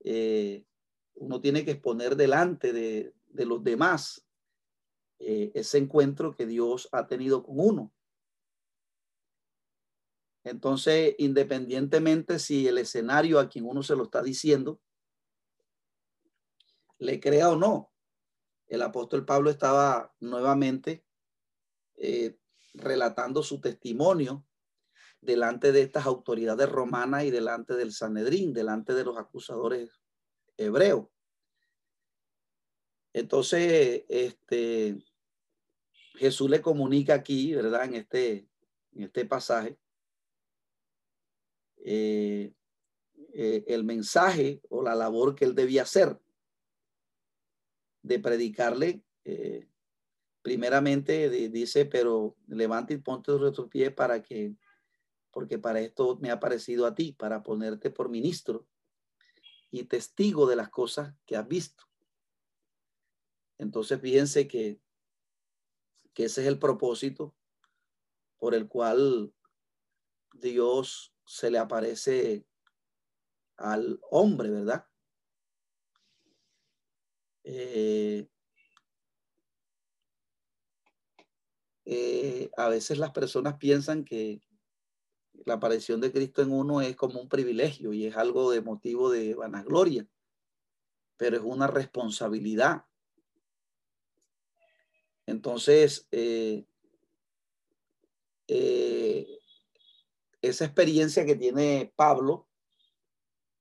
[0.04, 0.66] Eh,
[1.16, 3.14] uno tiene que exponer delante de,
[3.46, 4.26] los demás
[5.20, 7.94] eh, ese encuentro que Dios ha tenido con uno.
[10.44, 14.80] Entonces, independientemente si el escenario a quien uno se lo está diciendo,
[16.98, 17.91] le crea o no,
[18.72, 21.04] el apóstol Pablo estaba nuevamente
[21.98, 22.38] eh,
[22.74, 24.46] relatando su testimonio
[25.20, 29.92] delante de estas autoridades romanas y delante del Sanedrín, delante de los acusadores
[30.56, 31.08] hebreos.
[33.12, 35.04] Entonces, este,
[36.16, 37.84] Jesús le comunica aquí, ¿verdad?
[37.84, 38.48] En este,
[38.94, 39.78] en este pasaje,
[41.84, 42.54] eh,
[43.34, 46.18] eh, el mensaje o la labor que él debía hacer
[48.02, 49.68] de predicarle, eh,
[50.42, 54.56] primeramente dice, pero levante y ponte sobre tu pie para que,
[55.32, 58.68] porque para esto me ha parecido a ti, para ponerte por ministro
[59.70, 61.86] y testigo de las cosas que has visto.
[63.58, 64.82] Entonces fíjense que
[66.14, 67.36] que ese es el propósito
[68.38, 69.34] por el cual
[70.34, 72.46] Dios se le aparece
[73.58, 74.88] al hombre, ¿verdad?
[77.44, 78.28] Eh,
[81.86, 84.42] eh, a veces las personas piensan que
[85.46, 89.10] la aparición de Cristo en uno es como un privilegio y es algo de motivo
[89.10, 90.08] de vanagloria,
[91.18, 92.86] pero es una responsabilidad.
[95.26, 96.66] Entonces, eh,
[100.42, 102.48] esa experiencia que tiene Pablo,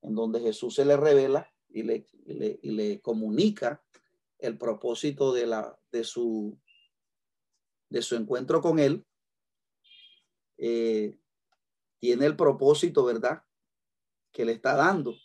[0.01, 2.07] en donde Jesús se le revela, y le,
[2.63, 3.83] le, comunica
[4.39, 6.59] el propósito de, la, de, su,
[7.89, 9.05] de su encuentro con él,
[10.57, 11.17] eh,
[11.99, 13.43] tiene el propósito, ¿verdad?
[14.31, 15.15] Que le está dando.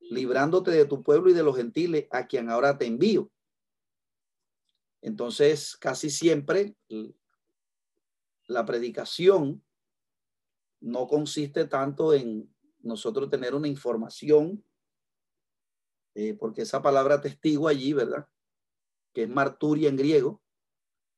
[0.00, 3.30] Librándote de tu pueblo y de los gentiles a quien ahora te envío.
[5.02, 6.76] Entonces, casi siempre
[8.46, 9.64] la predicación
[10.80, 14.64] no consiste tanto en nosotros tener una información,
[16.14, 18.28] eh, porque esa palabra testigo allí, ¿verdad?
[19.12, 20.42] Que es marturia en griego,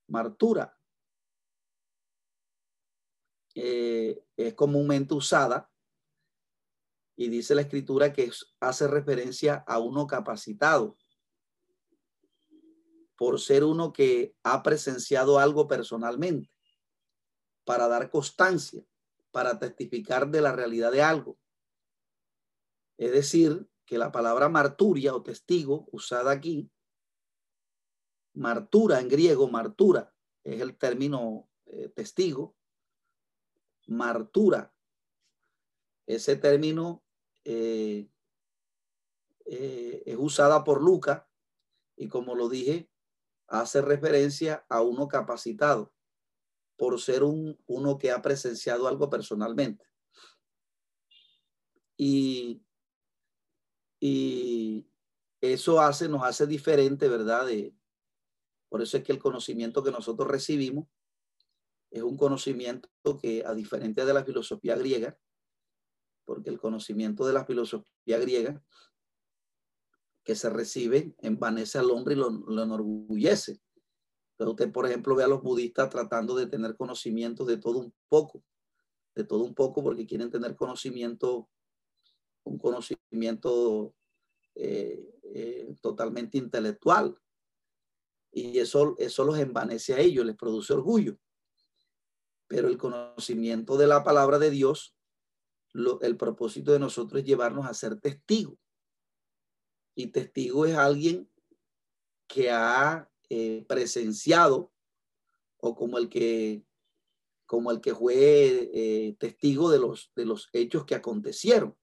[0.09, 0.79] martura,
[3.55, 5.71] eh, es comúnmente usada
[7.17, 10.97] y dice la escritura que hace referencia a uno capacitado
[13.17, 16.51] por ser uno que ha presenciado algo personalmente,
[17.65, 18.83] para dar constancia,
[19.31, 21.39] para testificar de la realidad de algo.
[22.97, 26.71] Es decir, que la palabra marturia o testigo usada aquí,
[28.35, 30.15] martura en griego, martura
[30.45, 32.57] es el término eh, testigo,
[33.87, 34.75] martura,
[36.07, 37.05] ese término
[37.45, 38.09] eh,
[39.47, 41.23] eh, es usada por Lucas
[41.97, 42.91] y como lo dije,
[43.47, 45.93] hace referencia a uno capacitado
[46.77, 49.87] por ser un, uno que ha presenciado algo personalmente.
[51.97, 52.65] Y
[54.05, 54.85] y
[55.41, 57.47] eso hace, nos hace diferente, ¿verdad?
[58.69, 60.89] Por eso es que el conocimiento que nosotros recibimos
[61.89, 62.89] es un conocimiento
[63.21, 65.17] que, a diferencia de la filosofía griega,
[66.25, 68.61] porque el conocimiento de la filosofía griega
[70.25, 72.29] que se recibe envanece al hombre y lo,
[72.61, 73.61] enorgullece.
[74.37, 77.95] Pero usted, por ejemplo, ve a los budistas tratando de tener conocimiento de todo un
[78.09, 78.43] poco,
[79.15, 81.49] de todo un poco, porque quieren tener conocimiento
[82.45, 83.95] un conocimiento
[84.55, 87.17] eh, eh, totalmente intelectual.
[88.31, 91.19] Y eso, eso los envanece a ellos, les produce orgullo.
[92.47, 94.95] Pero el conocimiento de la palabra de Dios,
[96.03, 98.59] el propósito de nosotros es llevarnos a ser testigos.
[99.95, 101.31] Y testigo es alguien
[102.27, 104.73] que ha eh, presenciado
[105.59, 106.65] o como el que
[107.47, 111.77] como el que fue testigo de los, de los hechos que acontecieron.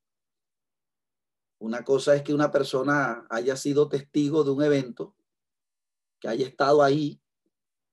[1.60, 5.16] Una cosa es que una persona haya sido testigo de un evento,
[6.20, 7.22] que haya estado ahí,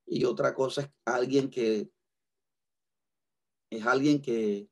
[0.07, 1.91] y otra cosa es alguien que
[3.71, 4.69] es alguien que,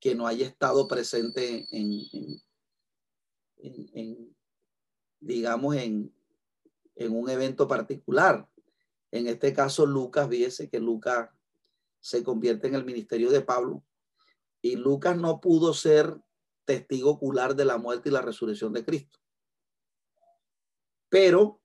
[0.00, 2.42] que no haya estado presente en,
[3.58, 4.36] en,
[5.20, 6.12] digamos, en,
[6.96, 8.48] en un evento particular.
[9.12, 11.30] En este caso, Lucas, viese que Lucas
[12.00, 13.84] se convierte en el ministerio de Pablo
[14.60, 16.20] y Lucas no pudo ser
[16.70, 19.18] testigo ocular de la muerte y la resurrección de Cristo.
[21.08, 21.60] Pero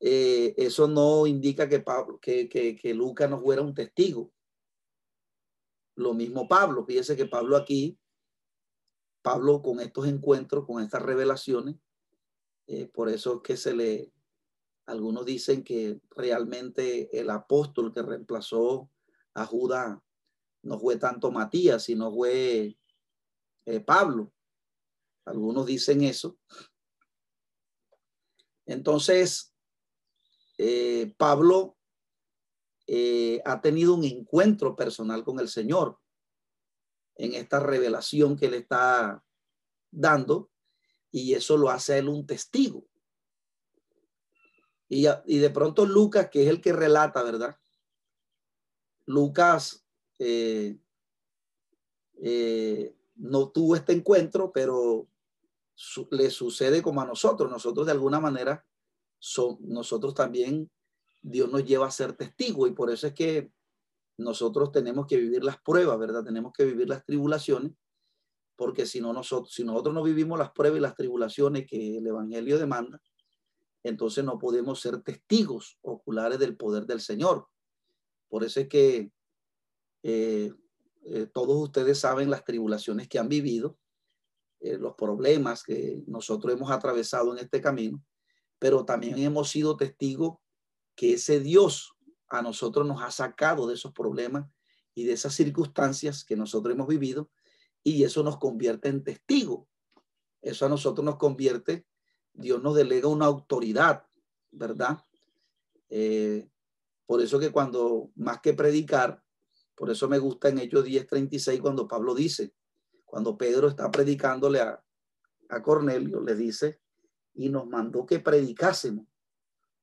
[0.00, 4.30] eh, eso no indica que, Pablo, que, que, Lucas no fuera un testigo.
[5.94, 7.98] Lo mismo Pablo, fíjese que Pablo aquí,
[9.22, 11.76] Pablo con estos encuentros, con estas revelaciones,
[12.66, 14.12] eh, por eso es que se le,
[14.84, 18.90] algunos dicen que realmente el apóstol que reemplazó
[19.32, 19.98] a Judas
[20.62, 22.76] no fue tanto Matías, sino fue
[23.66, 24.32] eh, Pablo.
[25.24, 26.38] Algunos dicen eso.
[28.66, 29.54] Entonces,
[30.58, 31.76] eh, Pablo
[32.86, 35.98] eh, ha tenido un encuentro personal con el Señor
[37.16, 39.24] en esta revelación que le está
[39.90, 40.50] dando
[41.10, 42.86] y eso lo hace él un testigo.
[44.88, 47.56] Y, y de pronto Lucas, que es el que relata, ¿verdad?
[49.06, 49.86] Lucas
[52.24, 55.06] eh, no tuvo este encuentro, pero
[56.10, 57.48] le sucede como a nosotros.
[57.50, 58.66] Nosotros de alguna manera,
[59.20, 60.68] son, nosotros también,
[61.22, 63.52] Dios nos lleva a ser testigo y por eso es que
[64.18, 66.24] nosotros tenemos que vivir las pruebas, ¿verdad?
[66.24, 67.72] Tenemos que vivir las tribulaciones,
[68.56, 72.06] porque si no nosotros, si nosotros no vivimos las pruebas y las tribulaciones que el
[72.06, 73.00] Evangelio demanda,
[73.84, 77.46] entonces no podemos ser testigos oculares del poder del Señor.
[78.28, 79.12] Por eso es que
[80.02, 80.52] eh,
[81.04, 83.78] eh, todos ustedes saben las tribulaciones que han vivido,
[84.60, 88.04] eh, los problemas que nosotros hemos atravesado en este camino,
[88.58, 90.38] pero también hemos sido testigos
[90.94, 91.94] que ese Dios
[92.28, 94.48] a nosotros nos ha sacado de esos problemas
[94.94, 97.30] y de esas circunstancias que nosotros hemos vivido
[97.82, 99.68] y eso nos convierte en testigo.
[100.40, 101.86] Eso a nosotros nos convierte,
[102.32, 104.06] Dios nos delega una autoridad,
[104.50, 105.04] ¿verdad?
[105.88, 106.48] Eh,
[107.06, 109.21] por eso que cuando más que predicar,
[109.82, 112.54] por eso me gusta en Hechos 10:36 cuando Pablo dice,
[113.04, 114.80] cuando Pedro está predicándole a,
[115.48, 116.80] a Cornelio, le dice,
[117.34, 119.08] y nos mandó que predicásemos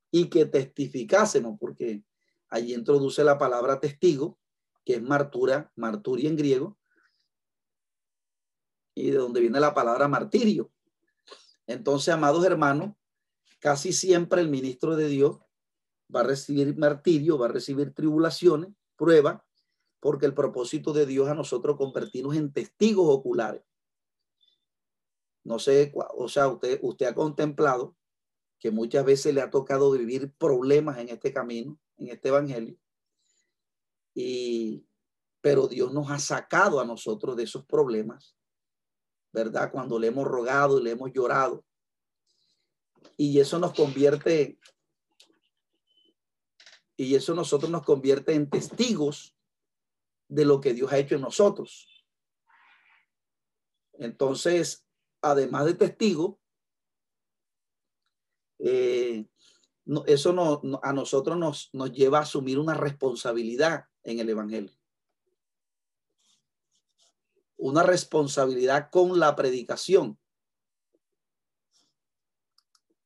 [0.10, 2.06] y que testificásemos, porque
[2.48, 4.40] allí introduce la palabra testigo,
[4.86, 6.80] que es martura, marturia en griego,
[8.96, 10.72] y de donde viene la palabra martirio.
[11.68, 12.96] Entonces, amados hermanos,
[13.60, 15.42] casi siempre el ministro de Dios
[16.16, 19.42] va a recibir martirio, va a recibir tribulaciones, pruebas,
[20.00, 23.64] porque el propósito de Dios a nosotros convertirnos en testigos oculares.
[25.44, 27.96] No sé, o sea, usted, usted ha contemplado
[28.60, 32.78] que muchas veces le ha tocado vivir problemas en este camino, en este evangelio.
[34.14, 34.86] Y,
[35.42, 38.36] pero Dios nos ha sacado a nosotros de esos problemas,
[39.32, 39.72] ¿verdad?
[39.72, 41.64] Cuando le hemos rogado y le hemos llorado.
[43.16, 44.60] Y eso nos convierte,
[46.98, 49.39] y eso nosotros nos convierte en testigos
[50.30, 52.06] de lo que Dios ha hecho en nosotros.
[53.94, 54.86] Entonces,
[55.22, 56.40] además de testigo,
[58.60, 59.26] eh,
[60.06, 64.72] eso no, a nosotros nos, nos lleva a asumir una responsabilidad en el Evangelio.
[67.58, 70.18] Una responsabilidad con la predicación.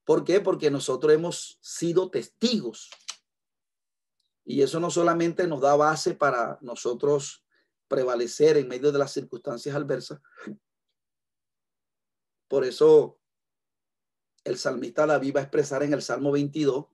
[0.04, 0.42] ¿Por qué?
[0.42, 2.90] Porque nosotros hemos sido testigos
[4.46, 7.46] y eso no solamente nos da base para nosotros
[7.88, 10.20] prevalecer en medio de las circunstancias adversas.
[12.48, 13.20] Por eso
[14.44, 16.88] el salmista David va a expresar en el Salmo 22,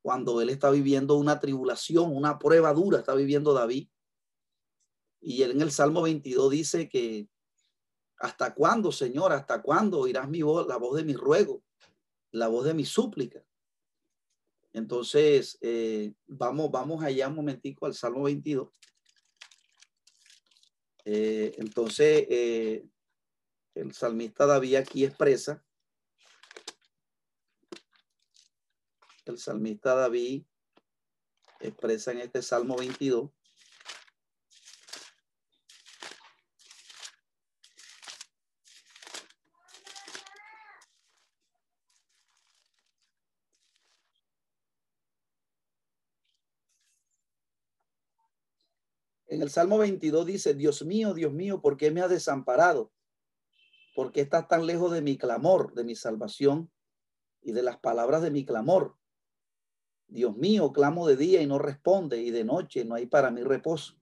[0.00, 3.88] cuando él está viviendo una tribulación, una prueba dura, está viviendo David.
[5.20, 7.28] Y él en el Salmo 22 dice que,
[8.16, 9.32] ¿hasta cuándo, Señor?
[9.32, 11.62] ¿Hasta cuándo oirás mi voz, la voz de mi ruego,
[12.32, 13.44] la voz de mi súplica?
[14.72, 18.68] Entonces, eh, vamos, vamos allá un momentico al Salmo 22.
[21.04, 22.86] Eh, entonces, eh,
[23.74, 25.64] el salmista David aquí expresa,
[29.24, 30.44] el salmista David
[31.60, 33.30] expresa en este Salmo 22,
[49.42, 52.92] El Salmo 22 dice, Dios mío, Dios mío, ¿por qué me has desamparado?
[53.96, 56.70] ¿Por qué estás tan lejos de mi clamor, de mi salvación
[57.40, 58.96] y de las palabras de mi clamor?
[60.06, 63.42] Dios mío, clamo de día y no responde, y de noche no hay para mí
[63.42, 63.96] reposo.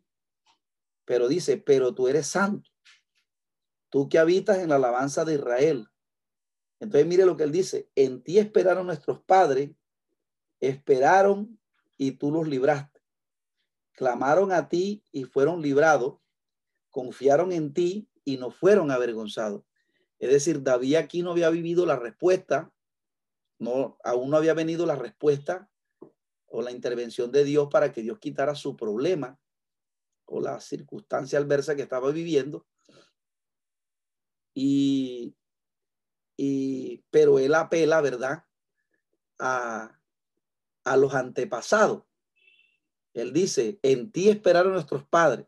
[1.07, 2.68] Pero dice, pero tú eres santo,
[3.88, 5.88] tú que habitas en la alabanza de Israel.
[6.80, 9.70] Entonces mire lo que él dice, en ti esperaron nuestros padres,
[10.61, 11.59] esperaron
[11.97, 12.99] y tú los libraste
[14.01, 16.14] clamaron a ti y fueron librados,
[16.88, 19.62] confiaron en ti y no fueron avergonzados.
[20.18, 22.72] Es decir, David aquí no había vivido la respuesta,
[23.59, 25.70] no, aún no había venido la respuesta
[26.46, 29.38] o la intervención de Dios para que Dios quitara su problema
[30.24, 32.66] o la circunstancia adversa que estaba viviendo.
[34.55, 35.36] Y,
[36.38, 38.44] y pero él apela, ¿verdad?
[39.38, 40.01] A,
[40.84, 42.05] a los antepasados
[43.14, 45.46] él dice, en ti esperaron nuestros padres.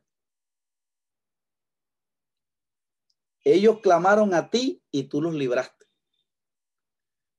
[3.44, 5.86] Ellos clamaron a ti y tú los libraste.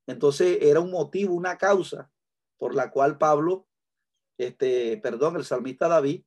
[0.08, 2.12] Entonces era un motivo, una causa
[2.58, 3.68] por la cual Pablo,
[4.38, 6.24] este, perdón, el salmista David,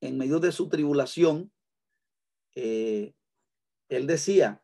[0.00, 1.52] en medio de su tribulación,
[2.54, 3.14] eh,
[3.88, 4.62] él decía,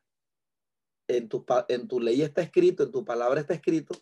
[1.08, 3.94] en tu, en tu ley está escrito, en tu palabra está escrito,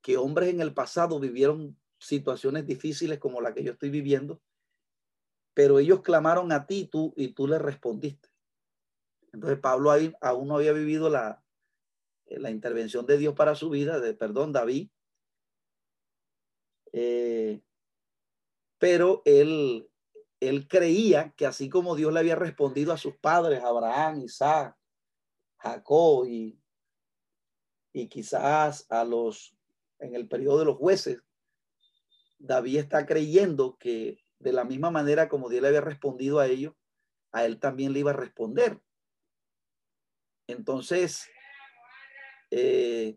[0.00, 4.40] que hombres en el pasado vivieron situaciones difíciles como la que yo estoy viviendo,
[5.54, 8.28] pero ellos clamaron a ti tú, y tú les respondiste.
[9.32, 11.44] Entonces Pablo ahí, aún no había vivido la,
[12.26, 14.90] eh, la intervención de Dios para su vida, de perdón, David.
[16.92, 17.60] Eh,
[18.78, 19.88] pero él,
[20.40, 24.76] él creía que así como Dios le había respondido a sus padres, Abraham, Isaac,
[25.58, 26.60] Jacob y,
[27.92, 29.56] y quizás a los,
[29.98, 31.18] en el periodo de los jueces,
[32.44, 36.74] David está creyendo que de la misma manera como Dios le había respondido a ellos,
[37.32, 38.80] a él también le iba a responder.
[40.46, 41.26] Entonces,
[42.50, 43.16] eh,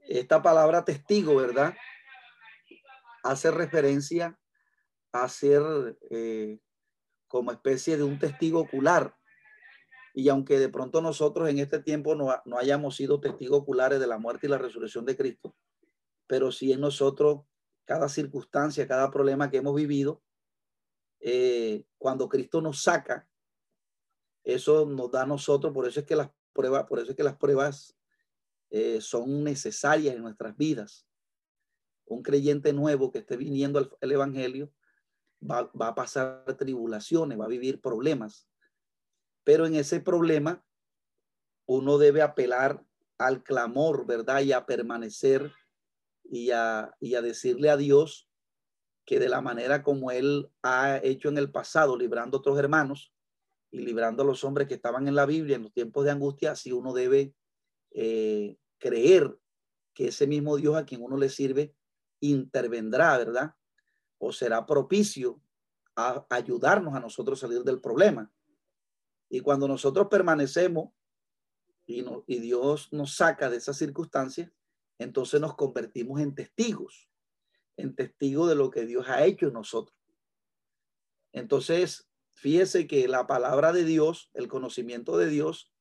[0.00, 1.76] esta palabra testigo, ¿verdad?
[3.22, 4.36] Hace referencia
[5.12, 5.62] a ser
[6.10, 6.58] eh,
[7.28, 9.14] como especie de un testigo ocular.
[10.14, 14.08] Y aunque de pronto nosotros en este tiempo no, no hayamos sido testigos oculares de
[14.08, 15.54] la muerte y la resurrección de Cristo,
[16.26, 17.42] pero sí en nosotros
[17.88, 20.22] cada circunstancia, cada problema que hemos vivido,
[21.20, 23.26] eh, cuando Cristo nos saca,
[24.44, 27.22] eso nos da a nosotros, por eso es que las pruebas, por eso es que
[27.22, 27.96] las pruebas
[28.68, 31.08] eh, son necesarias en nuestras vidas.
[32.04, 34.70] Un creyente nuevo que esté viniendo al, Evangelio
[35.42, 38.50] va, va, a pasar tribulaciones, va a vivir problemas.
[39.44, 40.62] Pero en ese problema
[41.64, 42.84] uno debe apelar
[43.16, 44.42] al clamor, ¿verdad?
[44.42, 45.50] Y a permanecer
[46.28, 48.28] y a, y a decirle a Dios
[49.04, 53.12] que de la manera como Él ha hecho en el pasado, librando otros hermanos
[53.70, 56.52] y librando a los hombres que estaban en la Biblia en los tiempos de angustia,
[56.52, 57.34] así uno debe
[57.92, 59.38] eh, creer
[59.94, 61.74] que ese mismo Dios a quien uno le sirve
[62.20, 63.54] intervendrá, ¿verdad?
[64.18, 65.40] O será propicio
[65.96, 68.30] a ayudarnos a nosotros a salir del problema.
[69.30, 70.90] Y cuando nosotros permanecemos
[71.86, 74.50] y, y Dios nos saca de esas circunstancias,
[74.98, 77.08] entonces nos convertimos en testigos,
[77.76, 79.96] en testigos de lo que Dios ha hecho en nosotros.
[81.32, 85.72] Entonces, fíjese que la palabra de Dios, el conocimiento de Dios,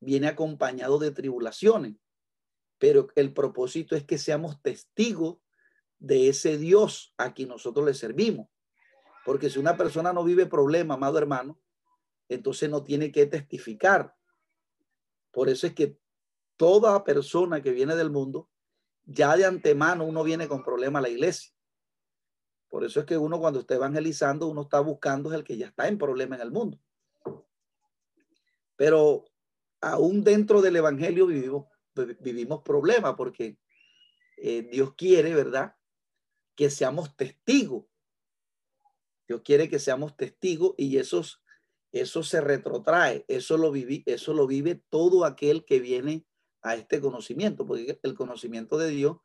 [0.00, 1.96] viene acompañado de tribulaciones,
[2.78, 5.38] pero el propósito es que seamos testigos
[5.98, 8.48] de ese Dios a quien nosotros le servimos.
[9.24, 11.60] Porque si una persona no vive problema, amado hermano,
[12.28, 14.14] entonces no tiene que testificar.
[15.32, 15.98] Por eso es que
[16.56, 18.48] toda persona que viene del mundo,
[19.04, 21.52] ya de antemano uno viene con problema a la iglesia.
[22.68, 25.88] Por eso es que uno cuando está evangelizando, uno está buscando el que ya está
[25.88, 26.78] en problema en el mundo.
[28.76, 29.24] Pero
[29.80, 31.66] aún dentro del evangelio vivimos,
[32.20, 33.58] vivimos problemas porque
[34.36, 35.74] eh, Dios quiere, ¿verdad?
[36.54, 37.86] Que seamos testigos.
[39.28, 41.42] Dios quiere que seamos testigos y esos,
[41.92, 46.26] eso se retrotrae, eso lo, eso lo vive todo aquel que viene
[46.66, 49.18] a este conocimiento, porque el conocimiento de Dios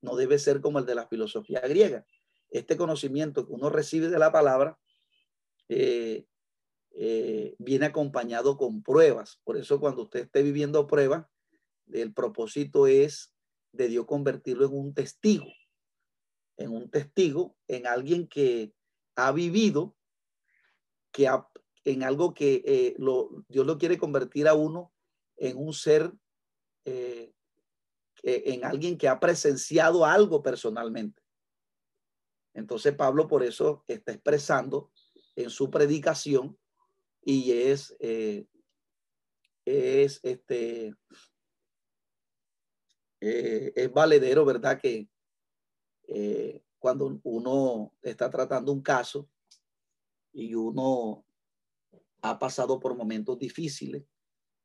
[0.00, 2.06] no debe ser como el de la filosofía griega.
[2.50, 4.78] Este conocimiento que uno recibe de la palabra
[5.68, 6.26] eh,
[6.92, 9.40] eh, viene acompañado con pruebas.
[9.42, 11.26] Por eso cuando usted esté viviendo pruebas,
[11.92, 13.34] el propósito es
[13.72, 15.46] de Dios convertirlo en un testigo,
[16.56, 18.72] en un testigo, en alguien que
[19.16, 19.96] ha vivido,
[21.10, 21.28] que
[21.84, 24.92] en algo que eh, lo, Dios lo quiere convertir a uno
[25.36, 26.12] en un ser
[26.84, 27.32] eh,
[28.22, 31.22] en alguien que ha presenciado algo personalmente.
[32.54, 34.90] Entonces Pablo por eso está expresando
[35.36, 36.58] en su predicación
[37.20, 38.46] y es, eh,
[39.66, 40.94] es este,
[43.20, 44.80] eh, es valedero, ¿verdad?
[44.80, 45.06] Que
[46.78, 49.28] cuando uno está tratando un caso
[50.32, 51.26] y uno
[52.22, 54.04] ha pasado por momentos difíciles,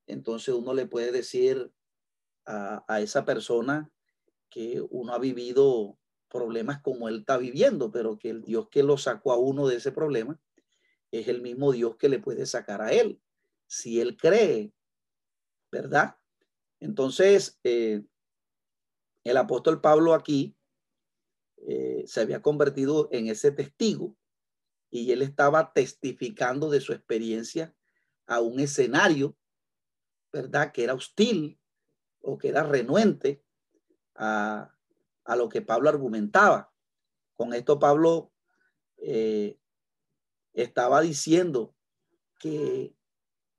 [0.07, 1.73] entonces uno le puede decir
[2.49, 3.91] a, esa persona
[4.49, 5.97] que uno ha vivido
[6.29, 9.77] problemas como él está viviendo, pero que el Dios que lo sacó a uno de
[9.77, 10.39] ese problema
[11.11, 13.21] es el mismo Dios que le puede sacar a él,
[13.67, 14.73] si él cree,
[15.71, 16.17] ¿verdad?
[16.79, 18.03] Entonces, eh,
[19.23, 20.55] el apóstol Pablo aquí
[21.67, 24.15] eh, se había convertido en ese testigo
[24.89, 27.75] y él estaba testificando de su experiencia
[28.25, 29.35] a un escenario,
[30.31, 30.71] ¿verdad?
[30.71, 31.58] Que era hostil,
[32.21, 33.43] o que era renuente
[34.15, 34.73] a,
[35.35, 36.71] lo que Pablo argumentaba.
[37.35, 38.31] Con esto Pablo
[38.97, 39.57] eh,
[40.53, 41.75] estaba diciendo
[42.39, 42.93] que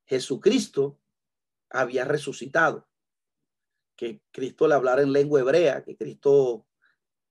[0.06, 0.98] Jesucristo
[1.68, 2.88] había resucitado,
[3.96, 6.66] que Cristo le hablara en lengua hebrea, que Cristo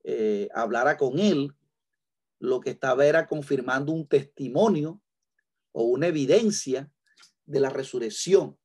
[0.03, 1.53] eh, hablara con él,
[2.39, 5.01] lo que estaba era confirmando un testimonio
[5.71, 6.91] o una evidencia
[7.45, 8.58] de la resurrección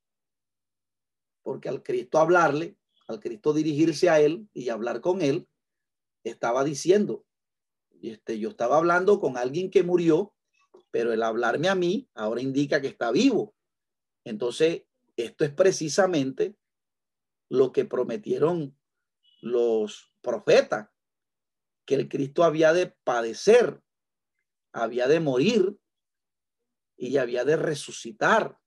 [1.44, 2.76] porque al Cristo hablarle,
[3.06, 5.46] al Cristo dirigirse a él y hablar con él,
[6.24, 7.24] estaba diciendo,
[8.02, 10.34] este, yo estaba hablando con alguien que murió,
[10.90, 13.54] pero el hablarme a mí ahora indica que está vivo.
[14.24, 14.84] Entonces,
[15.16, 16.56] esto es precisamente
[17.50, 18.76] lo que prometieron
[19.42, 20.88] los profetas,
[21.84, 23.82] que el Cristo había de padecer,
[24.72, 25.78] había de morir
[26.96, 28.58] y había de resucitar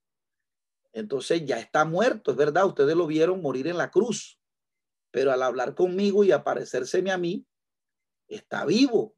[0.98, 4.42] Entonces ya está muerto, es verdad, ustedes lo vieron morir en la cruz,
[5.12, 7.46] pero al hablar conmigo y aparecérseme a mí,
[8.28, 9.16] está vivo,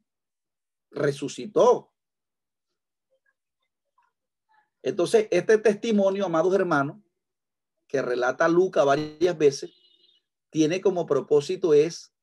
[0.92, 1.94] resucitó.
[4.84, 6.98] Entonces, este testimonio, amados hermanos,
[7.88, 9.72] que relata Luca varias veces,
[10.50, 12.14] tiene como propósito es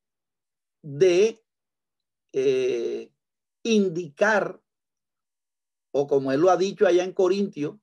[0.82, 1.42] de
[2.34, 3.10] eh,
[3.62, 4.60] indicar,
[5.92, 7.80] o como él lo ha dicho allá en Corintio,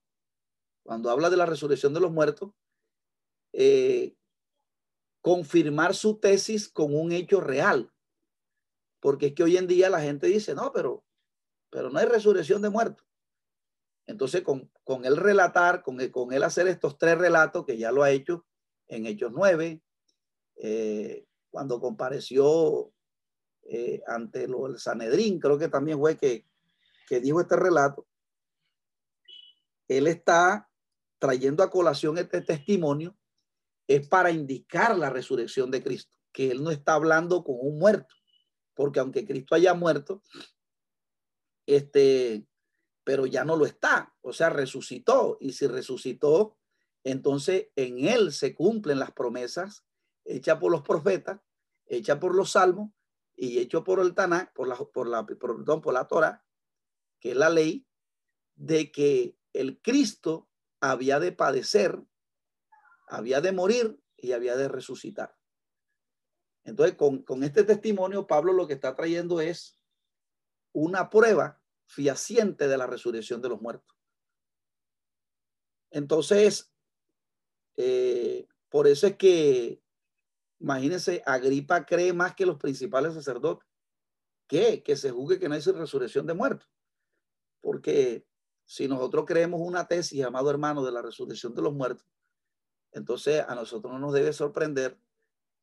[0.84, 2.52] cuando habla de la resurrección de los muertos,
[3.54, 4.16] eh,
[5.22, 7.92] confirmar su tesis con un hecho real.
[9.00, 11.04] Porque es que hoy en día la gente dice, no, pero,
[11.70, 13.06] pero no hay resurrección de muertos.
[14.06, 18.04] Entonces, con, con él relatar, con, con él hacer estos tres relatos, que ya lo
[18.04, 18.46] ha hecho
[18.88, 19.82] en Hechos 9,
[20.58, 22.92] eh, cuando compareció
[23.64, 26.46] eh, ante lo, el Sanedrín, creo que también fue que,
[27.08, 28.06] que dijo este relato,
[29.88, 30.70] él está
[31.24, 33.18] trayendo a colación este testimonio,
[33.88, 38.14] es para indicar la resurrección de Cristo, que él no está hablando con un muerto,
[38.74, 40.22] porque aunque Cristo haya muerto,
[41.66, 42.46] este,
[43.06, 46.58] pero ya no lo está, o sea, resucitó, y si resucitó,
[47.06, 49.86] entonces en él se cumplen las promesas
[50.26, 51.40] hechas por los profetas,
[51.86, 52.92] hechas por los salmos
[53.34, 56.44] y hecho por el Tanakh, por la, por la, perdón, por la Torah,
[57.22, 57.88] que es la ley,
[58.56, 60.50] de que el Cristo
[60.92, 61.98] había de padecer,
[63.08, 65.34] había de morir y había de resucitar.
[66.66, 69.82] Entonces, con, con este testimonio, Pablo lo que está trayendo es
[70.74, 73.96] una prueba fiaciente de la resurrección de los muertos.
[75.90, 76.74] Entonces,
[77.78, 79.82] eh, por eso es que,
[80.60, 83.70] imagínense, Agripa cree más que los principales sacerdotes.
[84.50, 84.84] ¿Qué?
[84.84, 86.70] Que se juzgue que no hay resurrección de muertos.
[87.62, 88.26] Porque
[88.66, 92.08] si nosotros creemos una tesis, amado hermano, de la resurrección de los muertos,
[92.92, 95.00] entonces a nosotros no nos debe sorprender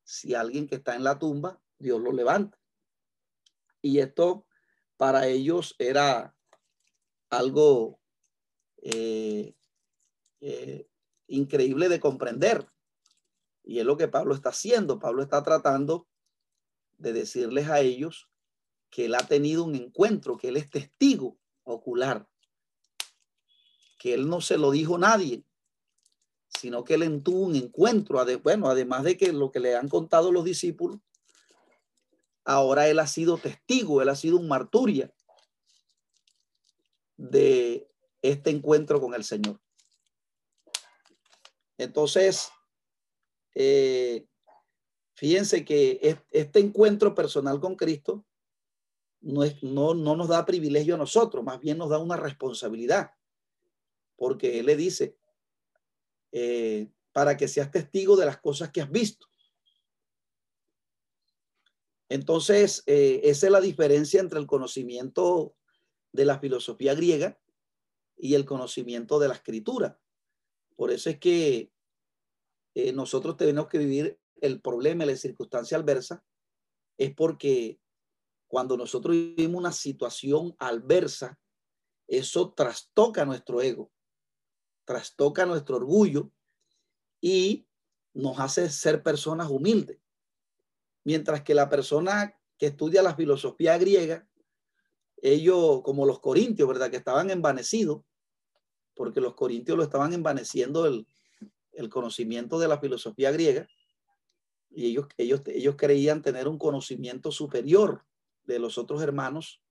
[0.03, 2.59] si alguien que está en la tumba, Dios lo levanta.
[3.81, 4.45] Y esto
[4.97, 6.35] para ellos era
[7.29, 7.99] algo
[8.81, 9.55] eh,
[10.41, 10.87] eh,
[11.27, 12.69] increíble de comprender.
[13.63, 14.99] Y es lo que Pablo está haciendo.
[14.99, 16.07] Pablo está tratando
[16.97, 18.29] de decirles a ellos
[18.89, 22.27] que él ha tenido un encuentro, que él es testigo ocular,
[24.01, 25.43] que él no se lo dijo a nadie,
[26.47, 30.31] sino que él tuvo un encuentro, bueno, además de que lo que le han contado
[30.31, 30.99] los discípulos,
[32.43, 35.13] ahora él ha sido testigo, él ha sido un marturia
[37.15, 37.87] de
[38.23, 39.61] este encuentro con el Señor.
[41.77, 42.49] Entonces,
[43.53, 44.25] eh,
[45.13, 48.25] fíjense que este encuentro personal con Cristo
[49.19, 53.11] no, es, no, no nos da privilegio a nosotros, más bien nos da una responsabilidad,
[54.21, 55.17] porque Él le dice,
[56.31, 59.25] eh, para que seas testigo de las cosas que has visto.
[62.07, 65.55] Entonces, eh, esa es la diferencia entre el conocimiento
[66.11, 67.41] de la filosofía griega
[68.15, 69.99] y el conocimiento de la escritura.
[70.75, 71.71] Por eso es que
[72.75, 76.23] eh, nosotros tenemos que vivir el problema la circunstancia adversa,
[76.95, 77.79] es porque
[78.47, 81.39] cuando nosotros vivimos una situación adversa,
[82.07, 83.91] eso trastoca nuestro ego,
[84.85, 86.31] trastoca nuestro orgullo
[87.19, 87.67] y
[88.13, 89.99] nos hace ser personas humildes.
[91.03, 94.27] Mientras que la persona que estudia la filosofía griega,
[95.21, 96.91] ellos, como los corintios, ¿verdad?
[96.91, 98.03] Que estaban envanecidos,
[98.95, 101.07] porque los corintios lo estaban envaneciendo el,
[101.73, 103.67] el conocimiento de la filosofía griega,
[104.69, 108.05] y ellos, ellos, ellos creían tener un conocimiento superior
[108.43, 109.61] de los otros hermanos,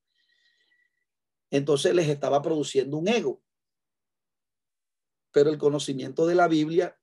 [1.51, 3.43] entonces les estaba produciendo un ego.
[5.33, 6.99] Pero el conocimiento de la Biblia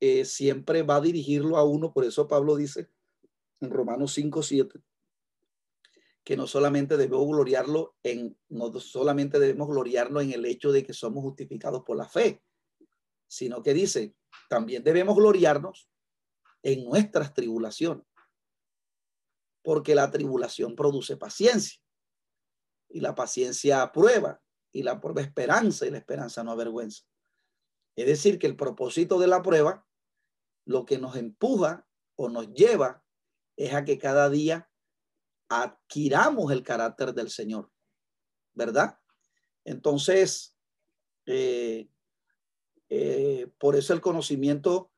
[0.00, 2.90] eh, siempre va a dirigirlo a uno, por eso Pablo dice,
[3.60, 4.80] en Romanos 5, 7,
[6.24, 10.92] que no solamente debemos gloriarlo en, no solamente debemos gloriarlo en el hecho de que
[10.92, 12.42] somos justificados por la fe,
[13.28, 14.14] sino que dice,
[14.48, 15.88] también debemos gloriarnos
[16.62, 18.04] en nuestras tribulaciones,
[19.62, 21.80] porque la tribulación produce paciencia,
[22.88, 24.41] y la paciencia prueba,
[24.72, 27.04] y la prueba esperanza, y la esperanza no avergüenza.
[27.94, 29.86] Es decir, que el propósito de la prueba,
[30.64, 33.04] lo que nos empuja o nos lleva
[33.56, 34.70] es a que cada día
[35.48, 37.70] adquiramos el carácter del Señor,
[38.54, 38.98] ¿verdad?
[39.64, 40.56] Entonces,
[41.26, 41.88] eh,
[42.88, 44.90] eh, por eso el conocimiento,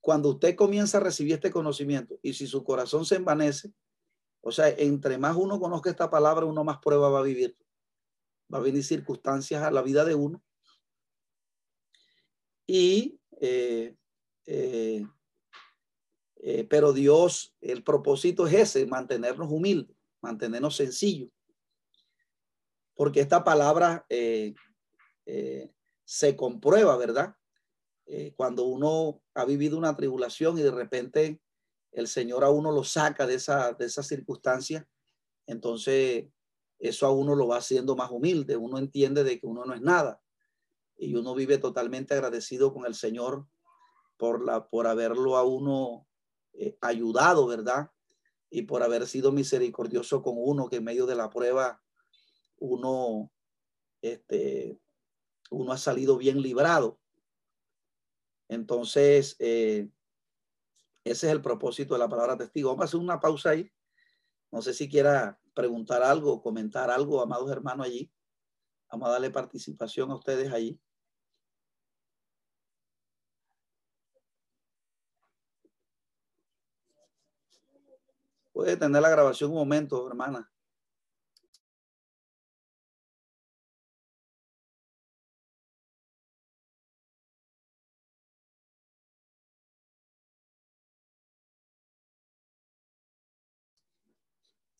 [0.00, 3.72] cuando usted comienza a recibir este conocimiento y si su corazón se envanece,
[4.40, 7.56] o sea, entre más uno conozca esta palabra, uno más prueba va a vivir.
[8.52, 10.42] Va a venir circunstancias a la vida de uno
[12.66, 13.20] Y,
[16.68, 21.30] pero Dios, el propósito es ese, mantenernos humildes, mantenernos sencillos.
[22.94, 24.06] Porque esta palabra
[26.04, 27.36] se comprueba, ¿verdad?
[28.36, 31.40] cuando uno ha vivido una tribulación y de repente
[31.90, 34.88] el Señor a uno lo saca de esa, de esa circunstancia,
[35.46, 36.26] entonces
[36.78, 39.80] eso a uno lo va haciendo más humilde, uno entiende de que uno no es
[39.80, 40.20] nada
[40.98, 43.46] y uno vive totalmente agradecido con el Señor
[44.16, 46.06] por, la, por haberlo a uno
[46.54, 47.90] eh, ayudado, ¿verdad?
[48.48, 51.82] Y por haber sido misericordioso con uno, que en medio de la prueba
[52.58, 53.30] uno,
[54.00, 54.80] este,
[55.50, 56.98] uno ha salido bien librado.
[58.48, 59.90] Entonces, eh,
[61.04, 62.70] ese es el propósito de la palabra testigo.
[62.70, 63.70] Vamos a hacer una pausa ahí.
[64.50, 68.10] No sé si quiera preguntar algo, comentar algo, amados hermanos allí.
[68.90, 70.80] Vamos a darle participación a ustedes allí.
[78.52, 80.50] Puede tener la grabación un momento, hermana.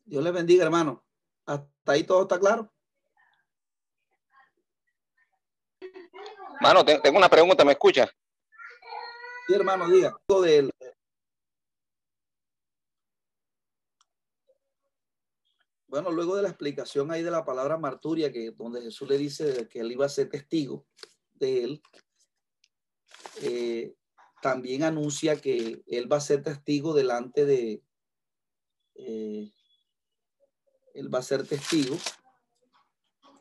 [0.06, 1.04] Dios le bendiga, hermano.
[1.44, 2.72] Hasta ahí todo está claro.
[6.60, 8.08] Hermano, tengo una pregunta, ¿me escucha?
[9.46, 10.16] Sí, hermano, diga.
[15.88, 19.68] Bueno, luego de la explicación ahí de la palabra marturia, que donde Jesús le dice
[19.68, 20.86] que él iba a ser testigo
[21.34, 21.82] de él,
[23.42, 23.94] eh,
[24.40, 27.82] también anuncia que él va a ser testigo delante de,
[28.94, 29.52] eh,
[30.96, 31.96] él va a ser testigo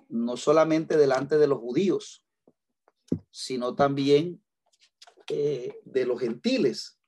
[0.10, 2.26] no solamente delante de los judíos,
[3.32, 4.44] sino también
[5.30, 7.00] eh, de los gentiles.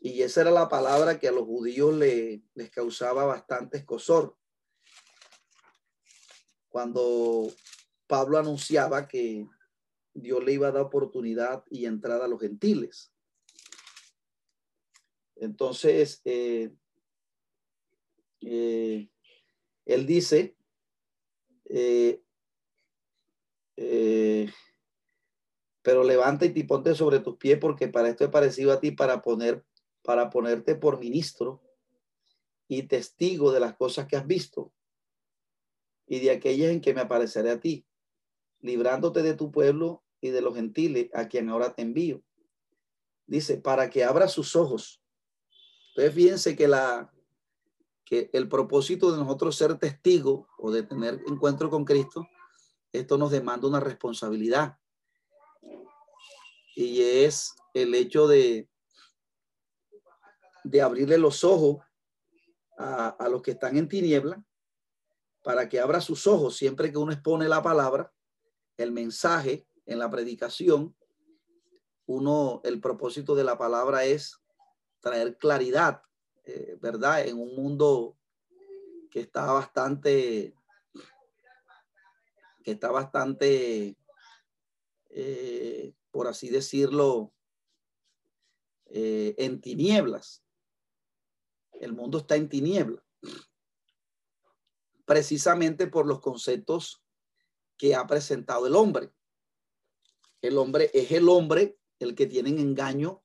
[0.00, 4.36] Y esa era la palabra que a los judíos les causaba bastante escosor.
[6.68, 7.52] Cuando
[8.06, 9.46] Pablo anunciaba que
[10.12, 13.12] Dios le iba a dar oportunidad y entrada a los gentiles.
[15.36, 16.72] Entonces, eh,
[18.40, 19.10] eh,
[19.86, 20.56] él dice,
[21.66, 22.22] eh,
[23.76, 24.50] eh,
[25.82, 28.92] pero levanta y te ponte sobre tus pies porque para esto he parecido a ti
[28.92, 29.64] para poner,
[30.02, 31.62] para ponerte por ministro
[32.68, 34.72] y testigo de las cosas que has visto
[36.06, 37.86] y de aquellas en que me apareceré a ti,
[38.60, 42.22] librándote de tu pueblo y de los gentiles a quien ahora te envío.
[43.26, 45.02] Dice, para que abra sus ojos.
[45.90, 47.13] Entonces, fíjense que la,
[48.32, 52.26] el propósito de nosotros ser testigos o de tener encuentro con Cristo,
[52.92, 54.78] esto nos demanda una responsabilidad.
[56.76, 58.68] Y es el hecho de,
[60.64, 61.84] de abrirle los ojos
[62.78, 64.44] a, a los que están en tiniebla
[65.42, 68.12] para que abra sus ojos siempre que uno expone la palabra,
[68.76, 70.96] el mensaje en la predicación.
[72.06, 74.40] Uno, el propósito de la palabra es
[75.00, 76.02] traer claridad
[76.46, 77.26] eh, ¿verdad?
[77.26, 78.18] En un mundo
[79.10, 80.54] que está bastante,
[82.62, 83.96] que está bastante,
[85.08, 87.32] eh, por así decirlo,
[88.86, 90.44] eh, en tinieblas.
[91.72, 93.02] El mundo está en tinieblas.
[95.06, 97.02] Precisamente por los conceptos
[97.78, 99.12] que ha presentado el hombre.
[100.42, 103.22] El hombre es el hombre el que tiene engaño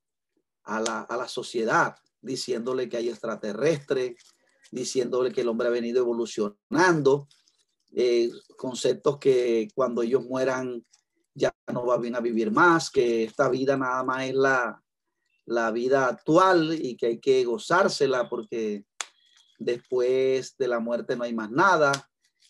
[0.64, 4.16] a la, a la sociedad diciéndole que hay extraterrestres,
[4.72, 7.28] diciéndole que el hombre ha venido evolucionando,
[7.92, 10.86] eh, conceptos que cuando ellos mueran
[11.34, 14.84] ya no va bien a vivir más, que esta vida nada más es la,
[15.46, 18.86] la vida actual y que hay que gozársela porque
[19.58, 21.92] después de la muerte no hay más nada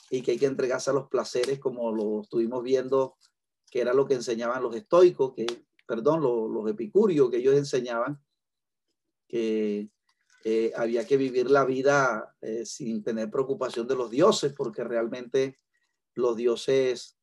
[0.09, 3.15] y que hay que entregarse a los placeres como lo estuvimos viendo,
[3.69, 5.45] que era lo que enseñaban los estoicos, que,
[5.87, 8.19] perdón, los, los epicúreos que ellos enseñaban,
[9.29, 9.89] que
[10.43, 15.57] eh, había que vivir la vida eh, sin tener preocupación de los dioses, porque realmente
[16.15, 17.17] los dioses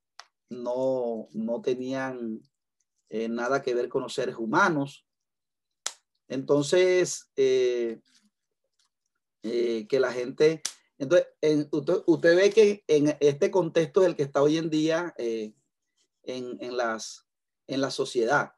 [0.49, 2.41] no, no tenían
[3.11, 5.05] eh, nada que ver con los seres humanos.
[6.29, 8.01] Entonces, que
[9.91, 10.61] la gente,
[10.99, 11.29] entonces,
[11.71, 15.55] usted, usted, ve que en este contexto es el que está hoy en día en,
[16.25, 17.29] en, las,
[17.69, 18.56] en la sociedad.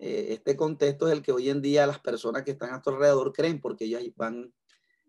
[0.00, 2.90] Eh, este contexto es el que hoy en día las personas que están a tu
[2.90, 4.52] alrededor creen porque ellas van,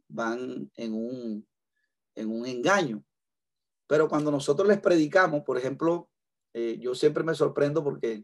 [0.08, 1.48] van en, un,
[2.16, 3.04] en un engaño.
[3.88, 6.10] Pero cuando nosotros les predicamos, por ejemplo,
[6.54, 8.24] eh, yo siempre me sorprendo porque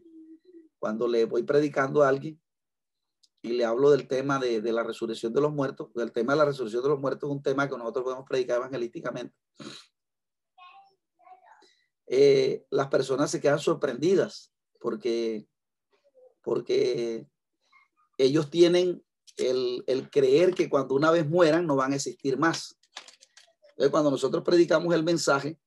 [0.78, 2.40] cuando le voy predicando a alguien
[3.42, 6.44] y le hablo del tema de, la resurrección de los muertos, el tema de la
[6.44, 9.34] resurrección de los muertos es un tema que nosotros podemos predicar evangelísticamente.
[12.06, 15.46] Eh, las personas se quedan sorprendidas porque,
[16.42, 17.26] porque
[18.18, 19.02] ellos tienen
[19.36, 22.78] el, el, creer que cuando una vez mueran no van a existir más.
[23.70, 25.58] Entonces, cuando nosotros predicamos el mensaje,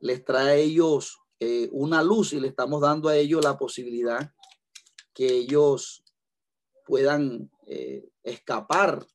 [0.00, 4.32] les trae a ellos eh, una luz y le estamos dando a ellos la posibilidad
[5.14, 6.04] que ellos
[6.84, 9.06] puedan eh, escapar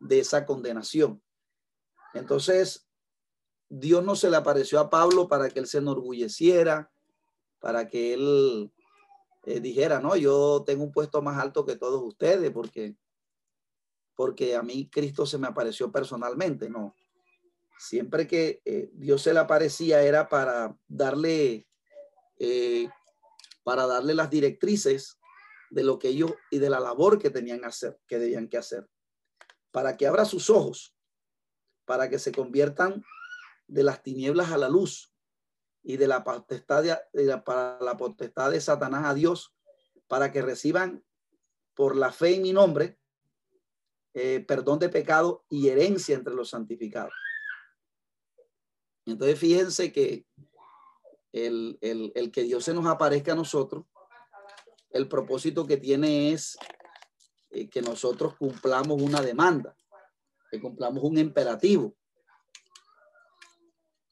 [0.00, 1.22] de esa condenación.
[2.14, 2.88] Entonces,
[3.68, 6.90] Dios no se le apareció a Pablo para que él se enorgulleciera,
[7.60, 8.72] para que él
[9.44, 12.96] eh, dijera, no, yo tengo un puesto más alto que todos ustedes porque,
[14.14, 16.94] porque a mí Cristo se me apareció personalmente, no.
[17.78, 21.68] Siempre que eh, Dios se le aparecía era para darle,
[23.62, 25.18] para darle las directrices
[25.70, 28.58] de lo que ellos y de la labor que tenían que hacer, que debían que
[28.58, 28.88] hacer,
[29.70, 30.96] para que abra sus ojos,
[31.84, 33.04] para que se conviertan
[33.66, 35.12] de las tinieblas a la luz
[35.82, 39.54] y de la potestad de, para la potestad de Satanás a Dios,
[40.06, 41.04] para que reciban
[41.74, 42.98] por la fe en mi nombre
[44.14, 47.12] eh, perdón de pecado y herencia entre los santificados.
[49.06, 50.26] Entonces fíjense que
[51.32, 53.84] el, el, el que Dios se nos aparezca a nosotros
[54.90, 56.58] el propósito que tiene es
[57.50, 59.76] eh, que nosotros cumplamos una demanda,
[60.50, 61.94] que cumplamos un imperativo.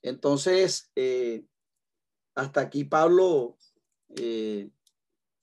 [0.03, 1.45] Entonces, eh,
[2.37, 3.57] hasta aquí Pablo
[4.17, 4.71] eh,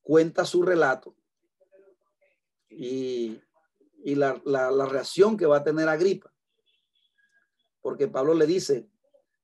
[0.01, 1.15] cuenta su relato
[2.69, 3.41] y,
[4.05, 6.33] la, la reacción que va a tener Agripa.
[7.81, 8.89] Porque Pablo le dice,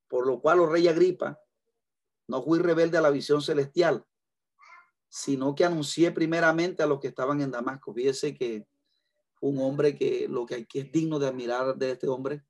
[0.07, 1.39] por lo cual, oh rey Agripa,
[2.27, 4.05] no fui rebelde a la visión celestial,
[5.07, 7.93] sino que anuncié primeramente a los que estaban en Damasco.
[7.93, 8.67] Fíjese que
[9.41, 12.43] un hombre que lo que, que es digno de admirar de este hombre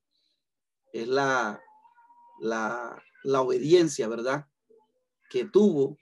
[0.91, 1.61] es la,
[2.41, 4.47] la, la obediencia, ¿verdad?
[5.29, 5.97] Que tuvo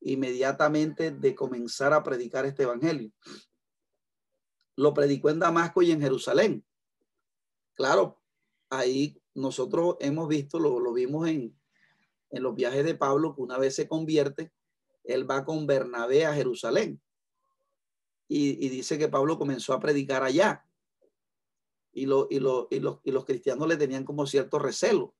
[0.00, 3.10] inmediatamente de comenzar a predicar este evangelio.
[4.76, 6.64] Lo predicó en Damasco y en Jerusalén.
[7.74, 8.20] Claro,
[8.70, 11.56] ahí nosotros hemos visto, lo, lo vimos en,
[12.30, 14.52] en los viajes de Pablo, que una vez se convierte,
[15.04, 17.00] él va con Bernabé a Jerusalén.
[18.26, 20.66] Y, dice que Pablo comenzó a predicar allá.
[21.92, 25.14] Y, lo, y, lo, y, los, y los cristianos le tenían como cierto recelo.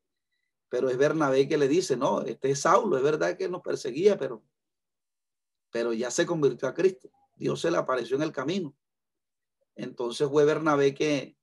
[0.75, 4.19] Pero es Bernabé que le dice, no, este es Saulo, es verdad que nos perseguía,
[4.19, 4.43] pero,
[5.71, 7.09] pero ya se convirtió a Cristo.
[7.37, 8.75] Dios se le apareció en el camino.
[9.77, 11.37] Entonces fue Bernabé que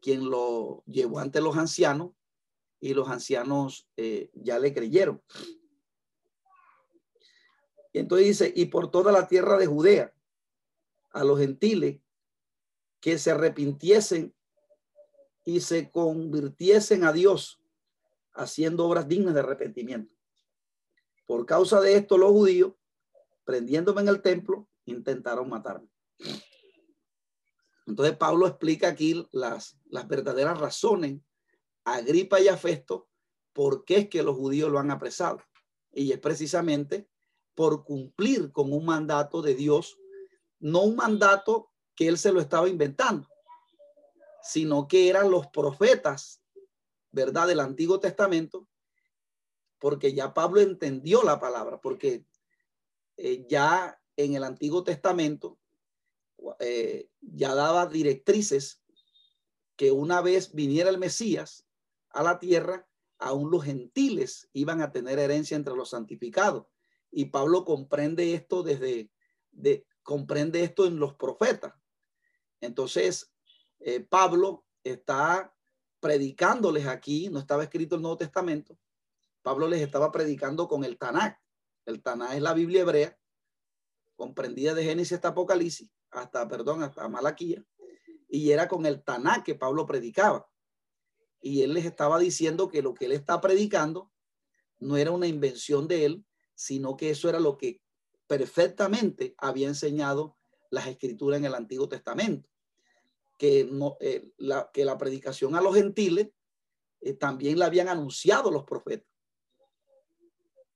[0.00, 2.10] quien lo llevó ante los ancianos
[2.80, 5.22] y los ancianos eh, ya le creyeron.
[7.92, 10.12] Entonces dice, y por toda la tierra de Judea,
[11.12, 12.00] a los gentiles
[12.98, 14.34] que se arrepintiesen
[15.44, 17.60] y se convirtiesen a Dios,
[18.38, 20.14] haciendo obras dignas de arrepentimiento.
[21.26, 22.72] Por causa de esto, los judíos,
[23.44, 25.88] prendiéndome en el templo, intentaron matarme.
[27.86, 31.20] Entonces Pablo explica aquí las, las verdaderas razones
[31.84, 33.08] a Agripa y a Festo
[33.52, 35.42] por qué es que los judíos lo han apresado.
[35.92, 37.08] Y es precisamente
[37.54, 39.98] por cumplir con un mandato de Dios,
[40.60, 43.26] no un mandato que él se lo estaba inventando,
[44.42, 46.37] sino que eran los profetas,
[47.18, 47.48] ¿verdad?
[47.48, 48.68] Del Antiguo Testamento,
[49.80, 52.24] porque ya Pablo entendió la palabra, porque
[53.16, 55.58] eh, ya en el Antiguo Testamento
[56.60, 58.84] eh, ya daba directrices
[59.74, 61.66] que una vez viniera el Mesías
[62.10, 62.86] a la tierra,
[63.18, 66.66] aún los gentiles iban a tener herencia entre los santificados.
[67.10, 69.10] Y Pablo comprende esto desde,
[69.50, 71.74] de, comprende esto en los profetas.
[72.60, 73.32] Entonces,
[73.80, 75.52] eh, Pablo está
[76.00, 78.78] predicándoles aquí, no estaba escrito el Nuevo Testamento,
[79.42, 81.38] Pablo les estaba predicando con el Tanakh.
[81.86, 83.18] El Tanakh es la Biblia hebrea,
[84.16, 87.64] comprendida de Génesis hasta Apocalipsis, hasta, perdón, hasta Malaquía,
[88.28, 90.46] y era con el Tanakh que Pablo predicaba.
[91.40, 94.12] Y él les estaba diciendo que lo que él está predicando
[94.80, 97.80] no era una invención de él, sino que eso era lo que
[98.26, 100.36] perfectamente había enseñado
[100.70, 102.50] las escrituras en el Antiguo Testamento.
[103.38, 106.28] Que, no, eh, la, que la predicación a los gentiles
[107.00, 109.08] eh, también la habían anunciado los profetas.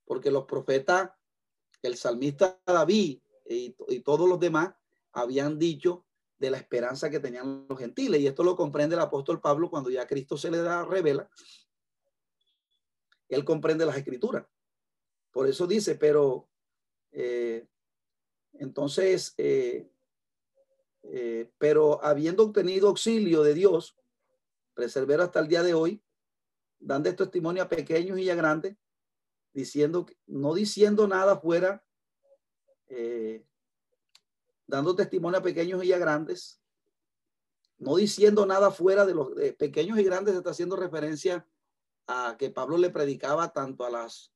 [0.05, 1.11] Porque los profetas,
[1.81, 4.73] el salmista David y, y todos los demás
[5.11, 6.05] habían dicho
[6.39, 8.19] de la esperanza que tenían los gentiles.
[8.19, 11.29] Y esto lo comprende el apóstol Pablo cuando ya Cristo se le da revela.
[13.29, 14.45] Él comprende las escrituras.
[15.31, 16.49] Por eso dice, pero,
[17.11, 17.67] eh,
[18.53, 19.89] Entonces, eh,
[21.03, 23.97] eh, pero habiendo obtenido auxilio de Dios,
[24.73, 26.01] preservero hasta el día de hoy,
[26.79, 28.77] dando testimonio a pequeños y a grandes,
[29.53, 31.85] diciendo, no diciendo nada fuera,
[32.87, 33.45] eh,
[34.65, 36.61] dando testimonio a pequeños y a grandes,
[37.77, 41.47] no diciendo nada fuera de los pequeños y grandes, está haciendo referencia
[42.07, 44.33] a que Pablo le predicaba tanto a las,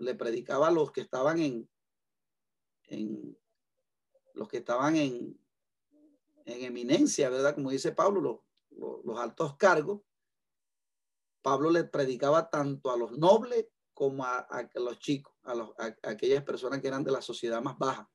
[0.00, 1.68] le predicaba a los que estaban en
[4.34, 5.40] los que estaban en,
[6.44, 7.54] en eminencia, ¿verdad?
[7.54, 10.02] Como dice Pablo, los, los, altos cargos.
[11.42, 16.42] Pablo le predicaba tanto a los nobles como a, los chicos, a, los, a, aquellas
[16.42, 18.10] personas que eran de la sociedad más baja.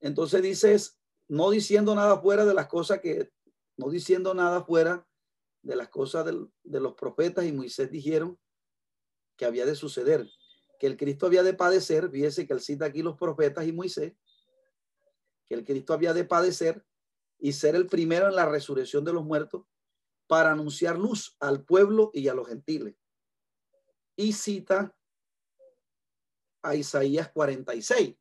[0.00, 0.98] Entonces dices,
[1.28, 3.30] no diciendo nada fuera de las cosas que,
[3.76, 5.06] no diciendo nada fuera
[5.62, 8.38] de las cosas de los profetas y Moisés dijeron
[9.36, 10.28] que había de suceder,
[10.78, 14.14] que el Cristo había de padecer, fíjese que él cita aquí los profetas y Moisés,
[15.46, 16.84] que el Cristo había de padecer
[17.38, 19.64] y ser el primero en la resurrección de los muertos
[20.26, 22.94] para anunciar luz al pueblo y a los gentiles.
[24.16, 24.94] Y cita
[26.62, 28.16] a Isaías 46,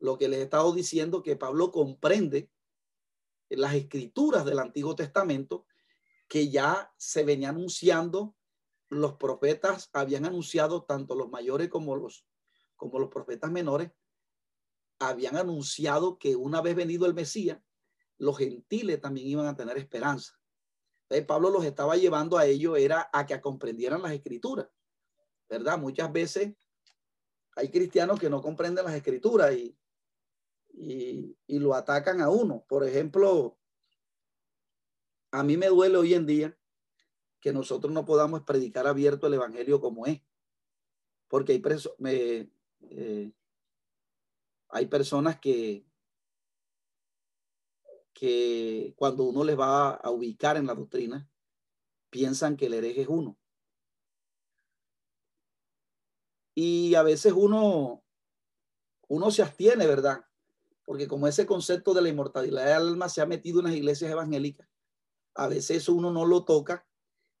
[0.00, 2.50] lo que les he estado diciendo que Pablo comprende
[3.50, 5.66] las escrituras del Antiguo Testamento
[6.28, 8.36] que ya se venía anunciando,
[8.90, 12.26] los profetas habían anunciado, tanto los mayores como los,
[12.76, 13.90] como los profetas menores,
[14.98, 17.60] habían anunciado que una vez venido el Mesías,
[18.18, 20.34] los gentiles también iban a tener esperanza.
[21.02, 24.68] Entonces, Pablo los estaba llevando a ello, era a que comprendieran las escrituras,
[25.48, 25.78] ¿verdad?
[25.78, 26.54] Muchas veces
[27.56, 29.76] hay cristianos que no comprenden las escrituras y,
[30.70, 32.64] y lo atacan a uno.
[32.68, 33.58] Por ejemplo,
[35.30, 36.58] a mí me duele hoy en día
[37.40, 40.22] que nosotros no podamos predicar abierto el evangelio como es,
[41.28, 43.32] porque hay, preso, me, eh,
[44.68, 45.86] hay personas que,
[48.12, 51.30] que cuando uno les va a ubicar en la doctrina,
[52.10, 53.38] piensan que el hereje es uno.
[56.54, 58.02] Y a veces uno,
[59.06, 60.24] uno se abstiene, ¿verdad?
[60.84, 64.10] Porque como ese concepto de la inmortalidad del alma se ha metido en las iglesias
[64.10, 64.68] evangélicas,
[65.34, 66.87] a veces uno no lo toca,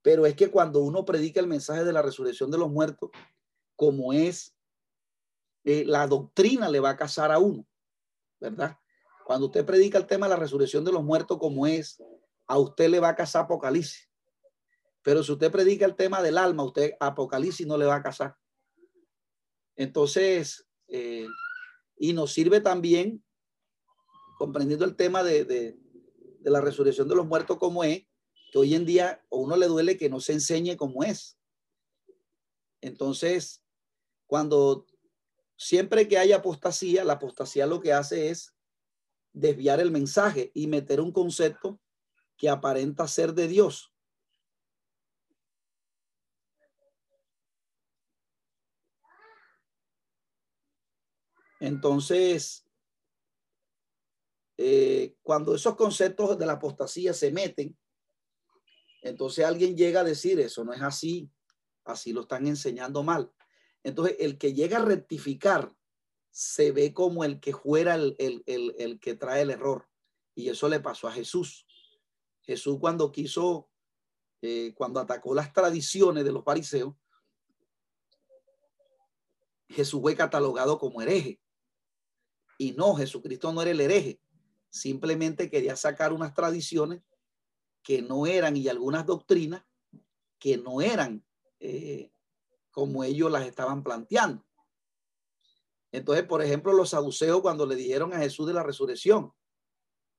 [0.02, 3.10] pero es que cuando uno predica el mensaje de la resurrección de los muertos,
[3.76, 4.56] como es,
[5.64, 7.66] eh, la doctrina le va a casar a uno,
[8.40, 8.78] ¿verdad?
[9.24, 12.02] Cuando usted predica el tema de la resurrección de los muertos, como es,
[12.46, 14.08] a usted le va a casar Apocalipsis.
[15.02, 18.36] Pero si usted predica el tema del alma, usted Apocalipsis no le va a casar.
[19.76, 21.26] Entonces, eh,
[21.98, 23.22] y nos sirve también,
[24.38, 25.78] comprendiendo el tema de, de
[26.50, 28.07] la resurrección de los muertos como es,
[28.50, 31.38] que hoy en día a uno le duele que no se enseñe como es.
[32.80, 33.62] Entonces,
[34.26, 34.86] cuando
[35.56, 38.54] siempre que hay apostasía, la apostasía lo que hace es
[39.32, 41.80] desviar el mensaje y meter un concepto
[42.36, 43.92] que aparenta ser de Dios.
[51.60, 52.64] Entonces,
[54.56, 57.76] eh, cuando esos conceptos de la apostasía se meten,
[59.02, 61.30] entonces alguien llega a decir eso no es así,
[61.84, 63.32] así lo están enseñando mal.
[63.82, 65.74] Entonces el que llega a rectificar
[66.30, 69.88] se ve como el que fuera el, el, que trae el error.
[70.34, 71.66] Y eso le pasó a Jesús.
[72.42, 73.70] Jesús cuando quiso,
[74.42, 76.94] eh, cuando atacó las tradiciones de los fariseos,
[79.68, 81.40] Jesús fue catalogado como hereje.
[82.56, 84.20] Y no, Jesucristo no era el hereje
[84.70, 87.02] simplemente quería sacar unas tradiciones
[87.82, 89.64] que no eran y algunas doctrinas
[90.38, 91.24] que no eran
[91.60, 92.10] eh,
[92.70, 94.44] como ellos las estaban planteando.
[95.90, 99.32] Entonces, por ejemplo, los saduceos cuando le dijeron a Jesús de la resurrección,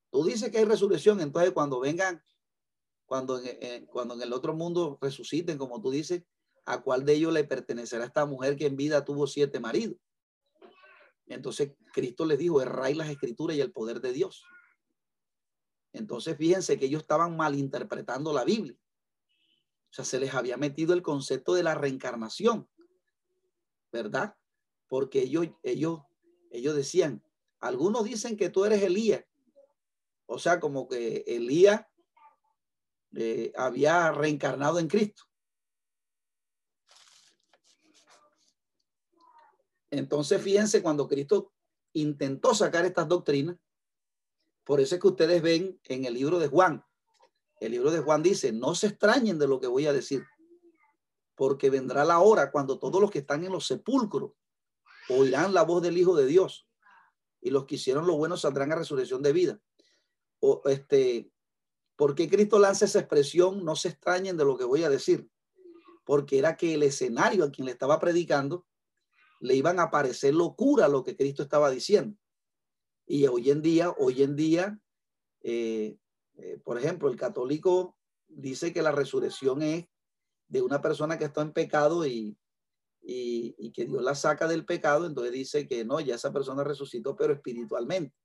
[0.10, 2.24] tú dices que hay resurrección, entonces cuando vengan,
[3.06, 6.24] cuando en, cuando en el otro mundo resuciten, como tú dices,
[6.66, 9.98] ¿a cuál de ellos le pertenecerá esta mujer que en vida tuvo siete maridos?
[11.28, 14.44] Entonces Cristo les dijo, erráis las escrituras y el poder de Dios.
[15.94, 18.78] Entonces fíjense que ellos estaban malinterpretando la Biblia.
[19.90, 22.70] O sea, se les había metido el concepto de la reencarnación,
[23.92, 24.36] ¿verdad?
[24.88, 26.02] Porque ellos, ellos,
[26.52, 27.24] ellos decían,
[27.60, 29.26] algunos dicen que tú eres Elías.
[30.28, 31.86] O sea, como que Elías
[33.16, 35.24] eh, había reencarnado en Cristo.
[39.90, 41.52] Entonces, fíjense, cuando Cristo
[41.94, 43.58] intentó sacar estas doctrinas,
[44.70, 46.86] por eso es que ustedes ven en el libro de Juan,
[47.60, 50.24] el libro de Juan dice, no se extrañen de lo que voy a decir,
[51.34, 54.34] porque vendrá la hora cuando todos los que están en los sepulcros
[55.10, 56.68] oirán la voz del Hijo de Dios.
[57.42, 59.60] Y los que hicieron lo bueno saldrán a resurrección de vida.
[60.40, 61.32] O, este,
[61.96, 63.66] ¿Por qué Cristo lanza esa expresión?
[63.66, 65.32] No se extrañen de lo que voy a decir.
[66.04, 68.68] Porque era que el escenario a quien le estaba predicando
[69.40, 72.20] le iban a parecer locura lo que Cristo estaba diciendo.
[73.12, 74.80] Y hoy en día, hoy en día,
[75.42, 75.98] eh,
[76.36, 79.88] eh, por ejemplo, el católico dice que la resurrección es
[80.48, 82.38] de una persona que está en pecado y,
[83.02, 87.16] y, que Dios la saca del pecado, entonces dice que no, ya esa persona resucitó,
[87.16, 88.16] pero espiritualmente.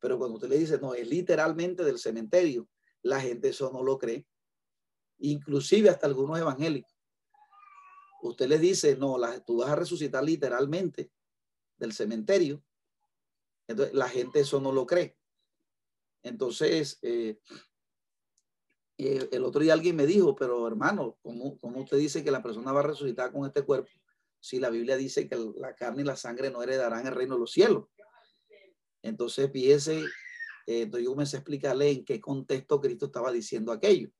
[0.00, 2.70] Pero cuando usted le dice, no, es literalmente del cementerio,
[3.02, 4.26] la gente eso no lo cree.
[5.18, 6.96] Inclusive hasta algunos evangélicos.
[8.22, 11.12] Usted les dice, no, la, tú vas a resucitar literalmente
[11.76, 12.64] del cementerio.
[13.92, 15.16] La gente eso no lo cree.
[16.22, 17.38] Entonces, eh,
[18.98, 22.72] el otro día alguien me dijo, pero hermano, ¿cómo, ¿cómo, usted dice que la persona
[22.72, 23.90] va a resucitar con este cuerpo?
[24.38, 27.40] Si la Biblia dice que la carne y la sangre no heredarán el reino de
[27.40, 27.86] los cielos.
[29.02, 30.00] Entonces, fíjese,
[30.66, 34.10] eh, entonces yo comencé a explicarle en qué contexto Cristo estaba diciendo aquello.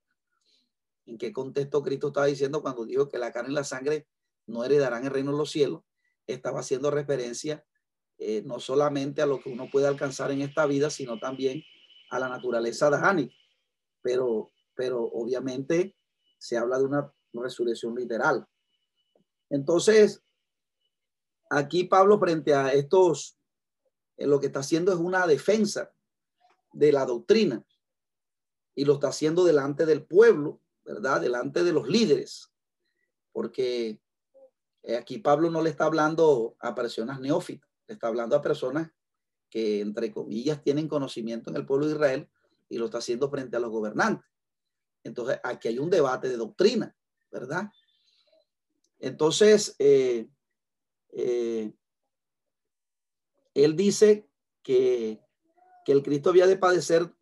[1.06, 4.06] En qué contexto Cristo estaba diciendo cuando dijo que la carne y la sangre
[4.46, 5.82] no heredarán el reino de los cielos.
[6.26, 7.64] Estaba haciendo referencia
[8.22, 11.62] eh, no solamente a lo que uno puede alcanzar en esta vida, sino también
[12.10, 13.36] a la naturaleza de Hani.
[14.02, 15.96] Pero pero obviamente
[16.38, 18.46] se habla de una resurrección literal.
[19.50, 20.22] Entonces,
[21.50, 23.38] aquí Pablo frente a estos,
[24.16, 25.92] eh, lo que está haciendo es una defensa
[26.72, 27.64] de la doctrina
[28.74, 31.20] y lo está haciendo delante del pueblo, ¿verdad?
[31.20, 32.50] Delante de los líderes,
[33.32, 34.00] porque
[34.82, 38.90] eh, aquí Pablo no le está hablando a personas neófitas, está hablando a personas
[39.50, 42.28] que, entre comillas, tienen conocimiento en el pueblo de Israel
[42.68, 44.26] y lo está haciendo frente a los gobernantes.
[45.04, 46.96] Entonces, aquí hay un debate de doctrina,
[47.30, 47.70] ¿verdad?
[48.98, 50.28] Entonces, eh,
[51.10, 51.72] eh,
[53.54, 54.28] él dice
[54.62, 55.20] que,
[55.84, 57.12] que el Cristo había de padecer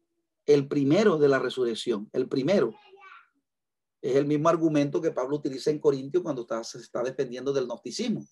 [0.47, 2.75] el primero de la resurrección, el primero.
[4.03, 7.67] Es el mismo argumento que Pablo utiliza en Corintios cuando está, se está defendiendo del
[7.67, 8.27] gnosticismo.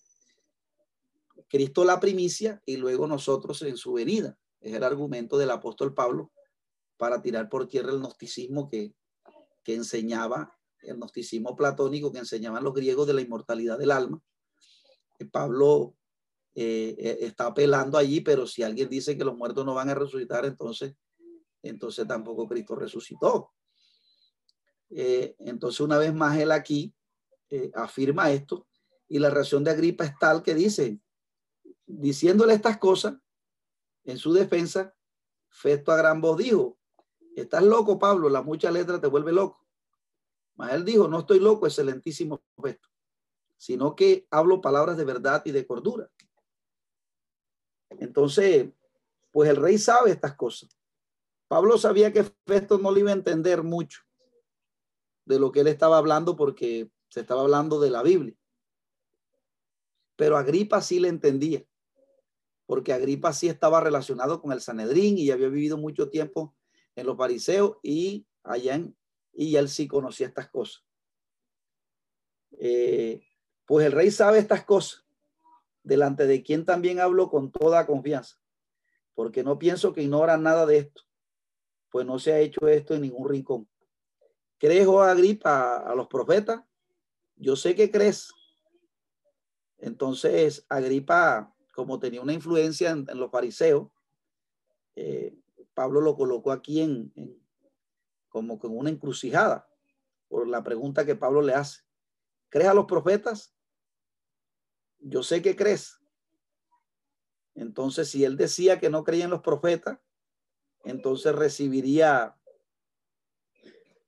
[1.49, 4.39] Cristo la primicia y luego nosotros en su venida.
[4.61, 6.33] Es el argumento del apóstol Pablo
[6.97, 8.95] para tirar por tierra el gnosticismo que,
[9.63, 14.21] que enseñaba el gnosticismo platónico, que enseñaban los griegos de la inmortalidad del alma.
[15.33, 15.95] Pablo
[16.55, 19.95] eh, eh, está apelando allí, pero si alguien dice que los muertos no van a
[19.95, 20.95] resucitar, entonces,
[21.63, 23.53] entonces tampoco Cristo resucitó.
[24.91, 26.95] Eh, entonces, una vez más, él aquí
[27.75, 28.67] afirma esto
[29.09, 31.01] y la reacción de Agripa es tal que dice,
[31.89, 33.15] diciéndole estas cosas
[34.05, 34.95] en su defensa,
[35.51, 36.79] Festo a gran voz dijo,
[37.35, 39.65] Estás loco, Pablo, la mucha letra te vuelve loco.
[40.57, 42.89] Mas él dijo, no estoy loco, excelentísimo Festo,
[43.57, 46.11] sino que hablo palabras de verdad y de cordura.
[47.91, 48.71] Entonces,
[49.31, 50.77] pues el rey sabe estas cosas.
[51.47, 54.03] Pablo sabía que Festo no le iba a entender mucho
[55.25, 58.35] de lo que él estaba hablando porque se estaba hablando de la Biblia.
[60.17, 61.65] Pero Agripa sí le entendía,
[62.69, 66.55] porque Agripa sí estaba relacionado con el Sanedrín y había vivido mucho tiempo
[66.97, 68.79] en los fariseos y allá
[69.33, 70.85] y él sí conocía estas cosas.
[72.59, 73.23] Eh,
[73.65, 75.07] pues el rey sabe estas cosas,
[75.83, 78.37] delante de quien también hablo con toda confianza,
[79.15, 81.05] porque no pienso que ignora nada de esto,
[81.89, 83.67] pues no se ha hecho esto en ningún rincón.
[84.59, 86.61] ¿Crees, oh Agripa, a los profetas?
[87.35, 88.31] Yo sé que crees.
[89.79, 93.89] Entonces, Agripa, como tenía una influencia en, los fariseos,
[94.97, 95.39] eh,
[95.75, 97.13] Pablo lo colocó aquí en,
[98.29, 99.65] como con una encrucijada
[100.27, 101.83] por la pregunta que Pablo le hace.
[102.49, 103.55] ¿Crees a los profetas?
[104.99, 106.01] Yo sé que crees.
[107.55, 110.01] Entonces, si él decía que no creía en los profetas,
[110.83, 112.37] entonces recibiría,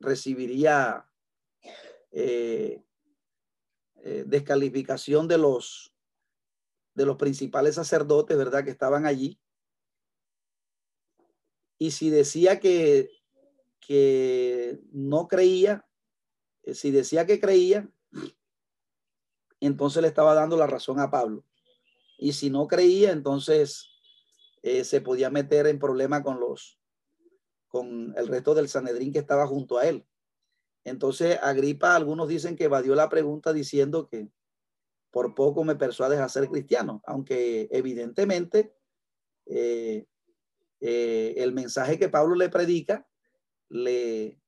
[0.01, 1.09] recibiría
[2.11, 2.83] eh,
[4.03, 5.90] eh, descalificación de los,
[6.95, 8.65] de los principales sacerdotes, ¿verdad?
[8.65, 9.41] Que estaban allí
[11.83, 13.11] y si decía que,
[13.81, 15.89] que no creía,
[16.63, 17.91] eh, si decía que creía,
[19.61, 21.47] entonces le estaba dando la razón a Pablo.
[22.19, 23.89] Y si no creía, entonces
[24.63, 26.79] eh, se podía meter en problema con los,
[27.67, 30.07] con el resto del Sanedrín que estaba junto a él.
[30.85, 34.29] Entonces, Agripa, algunos dicen que evadió la pregunta diciendo que
[35.11, 38.75] por poco me persuades a ser cristiano, aunque evidentemente
[39.47, 40.07] eh,
[40.81, 43.07] eh, el mensaje que Pablo le predica
[43.69, 44.41] le,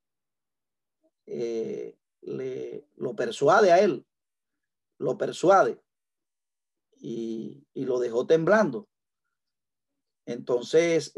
[1.26, 4.06] eh, le lo persuade a él,
[4.98, 5.80] lo persuade.
[6.96, 8.88] y, lo dejó temblando.
[10.24, 11.12] Entonces,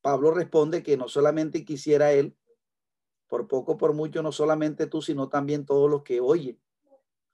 [0.00, 2.36] Pablo responde que no solamente quisiera él,
[3.28, 6.60] por poco, por mucho, no solamente tú, sino también todos los que oyen,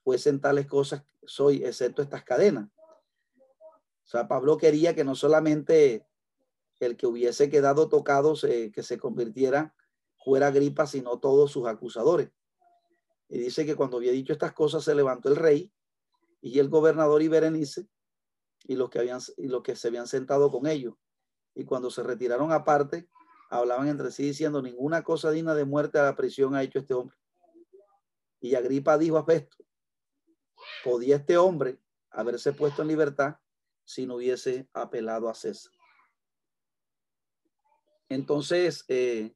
[0.03, 2.69] fuesen tales cosas soy, excepto estas cadenas.
[3.35, 6.05] O sea, Pablo quería que no solamente
[6.79, 9.75] el que hubiese quedado tocado, que se convirtiera,
[10.17, 12.31] fuera gripa, sino todos sus acusadores.
[13.29, 15.71] Y dice que cuando había dicho estas cosas se levantó el rey
[16.41, 17.87] y el gobernador y Berenice
[18.63, 20.95] y los que, habían, y los que se habían sentado con ellos.
[21.53, 23.07] Y cuando se retiraron aparte,
[23.49, 26.93] hablaban entre sí diciendo, ninguna cosa digna de muerte a la prisión ha hecho este
[26.93, 27.15] hombre.
[28.39, 29.57] Y Agripa dijo a Festo,
[30.83, 31.79] ¿podía este hombre
[32.09, 33.35] haberse puesto en libertad
[33.85, 35.71] si no hubiese apelado a César?
[38.09, 39.33] Entonces, eh,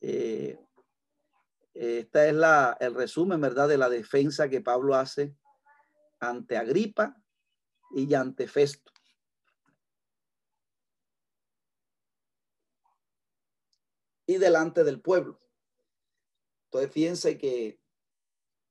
[0.00, 0.58] eh,
[1.74, 5.34] esta es la, el resumen, ¿verdad?, de la defensa que Pablo hace
[6.20, 7.16] ante Agripa
[7.90, 8.92] y ante Festo.
[14.26, 15.40] Y delante del pueblo.
[16.66, 17.81] Entonces, fíjense que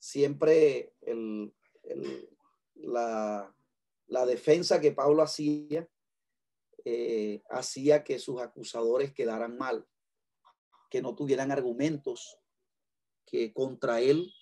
[0.02, 1.54] siempre el,
[2.74, 3.54] la,
[4.26, 5.88] defensa que Pablo hacía
[6.84, 9.88] eh, hacía que sus acusadores quedaran mal,
[10.90, 12.40] que no tuvieran argumentos
[13.26, 14.34] que contra él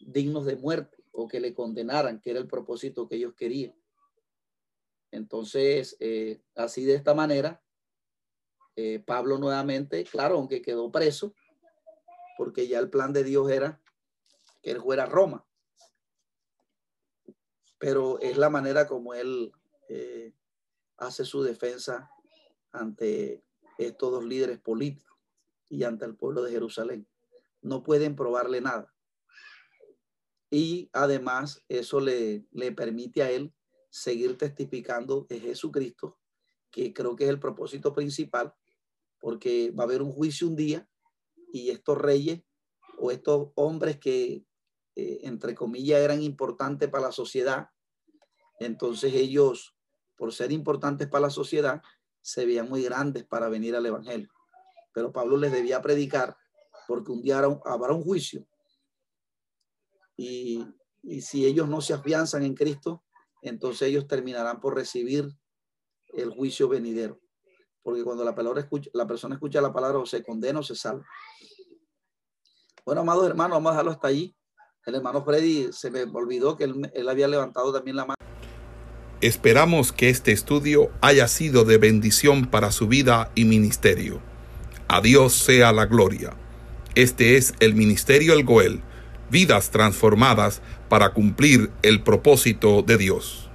[0.00, 3.74] dignos de muerte o que le condenaran, que era el propósito que ellos querían.
[5.10, 7.62] Entonces, eh, así de esta manera,
[8.76, 11.34] eh, Pablo nuevamente, claro, aunque quedó preso,
[12.38, 13.81] porque ya el plan de Dios era
[14.62, 15.46] que él fuera a Roma.
[17.78, 19.52] Pero es la manera como él
[19.88, 20.32] eh,
[20.96, 22.10] hace su defensa
[22.70, 23.44] ante
[23.78, 25.18] estos dos líderes políticos
[25.68, 27.08] y ante el pueblo de Jerusalén.
[27.60, 28.92] No pueden probarle nada
[30.52, 33.54] y además eso le, le permite a él
[33.88, 36.18] seguir testificando de Jesucristo,
[36.70, 38.54] que creo que es el propósito principal,
[39.18, 40.86] porque va a haber un juicio un día
[41.54, 42.42] y estos reyes
[42.98, 44.44] o estos hombres que,
[44.94, 47.68] eh, entre comillas, eran importantes para la sociedad,
[48.58, 49.74] entonces ellos,
[50.16, 51.82] por ser importantes para la sociedad,
[52.20, 54.30] se veían muy grandes para venir al Evangelio.
[54.92, 56.36] Pero Pablo les debía predicar
[56.86, 58.46] porque un día habrá un juicio
[60.16, 60.64] y,
[61.20, 63.02] si ellos no se afianzan en Cristo,
[63.40, 65.28] entonces ellos terminarán por recibir
[66.14, 67.20] el juicio venidero.
[67.82, 70.76] Porque cuando la, palabra escucha, la persona escucha la palabra o se condena o se
[70.76, 71.04] salva.
[72.84, 74.36] Bueno, amados hermanos, vamos a dejarlo hasta allí.
[74.86, 78.16] El hermano Freddy se me olvidó que él, él había levantado también la mano.
[79.20, 84.20] Esperamos que este estudio haya sido de bendición para su vida y ministerio.
[84.88, 86.34] A Dios sea la gloria.
[86.94, 88.82] Este es el Ministerio El Goel
[89.32, 93.48] vidas transformadas para cumplir el propósito de Dios.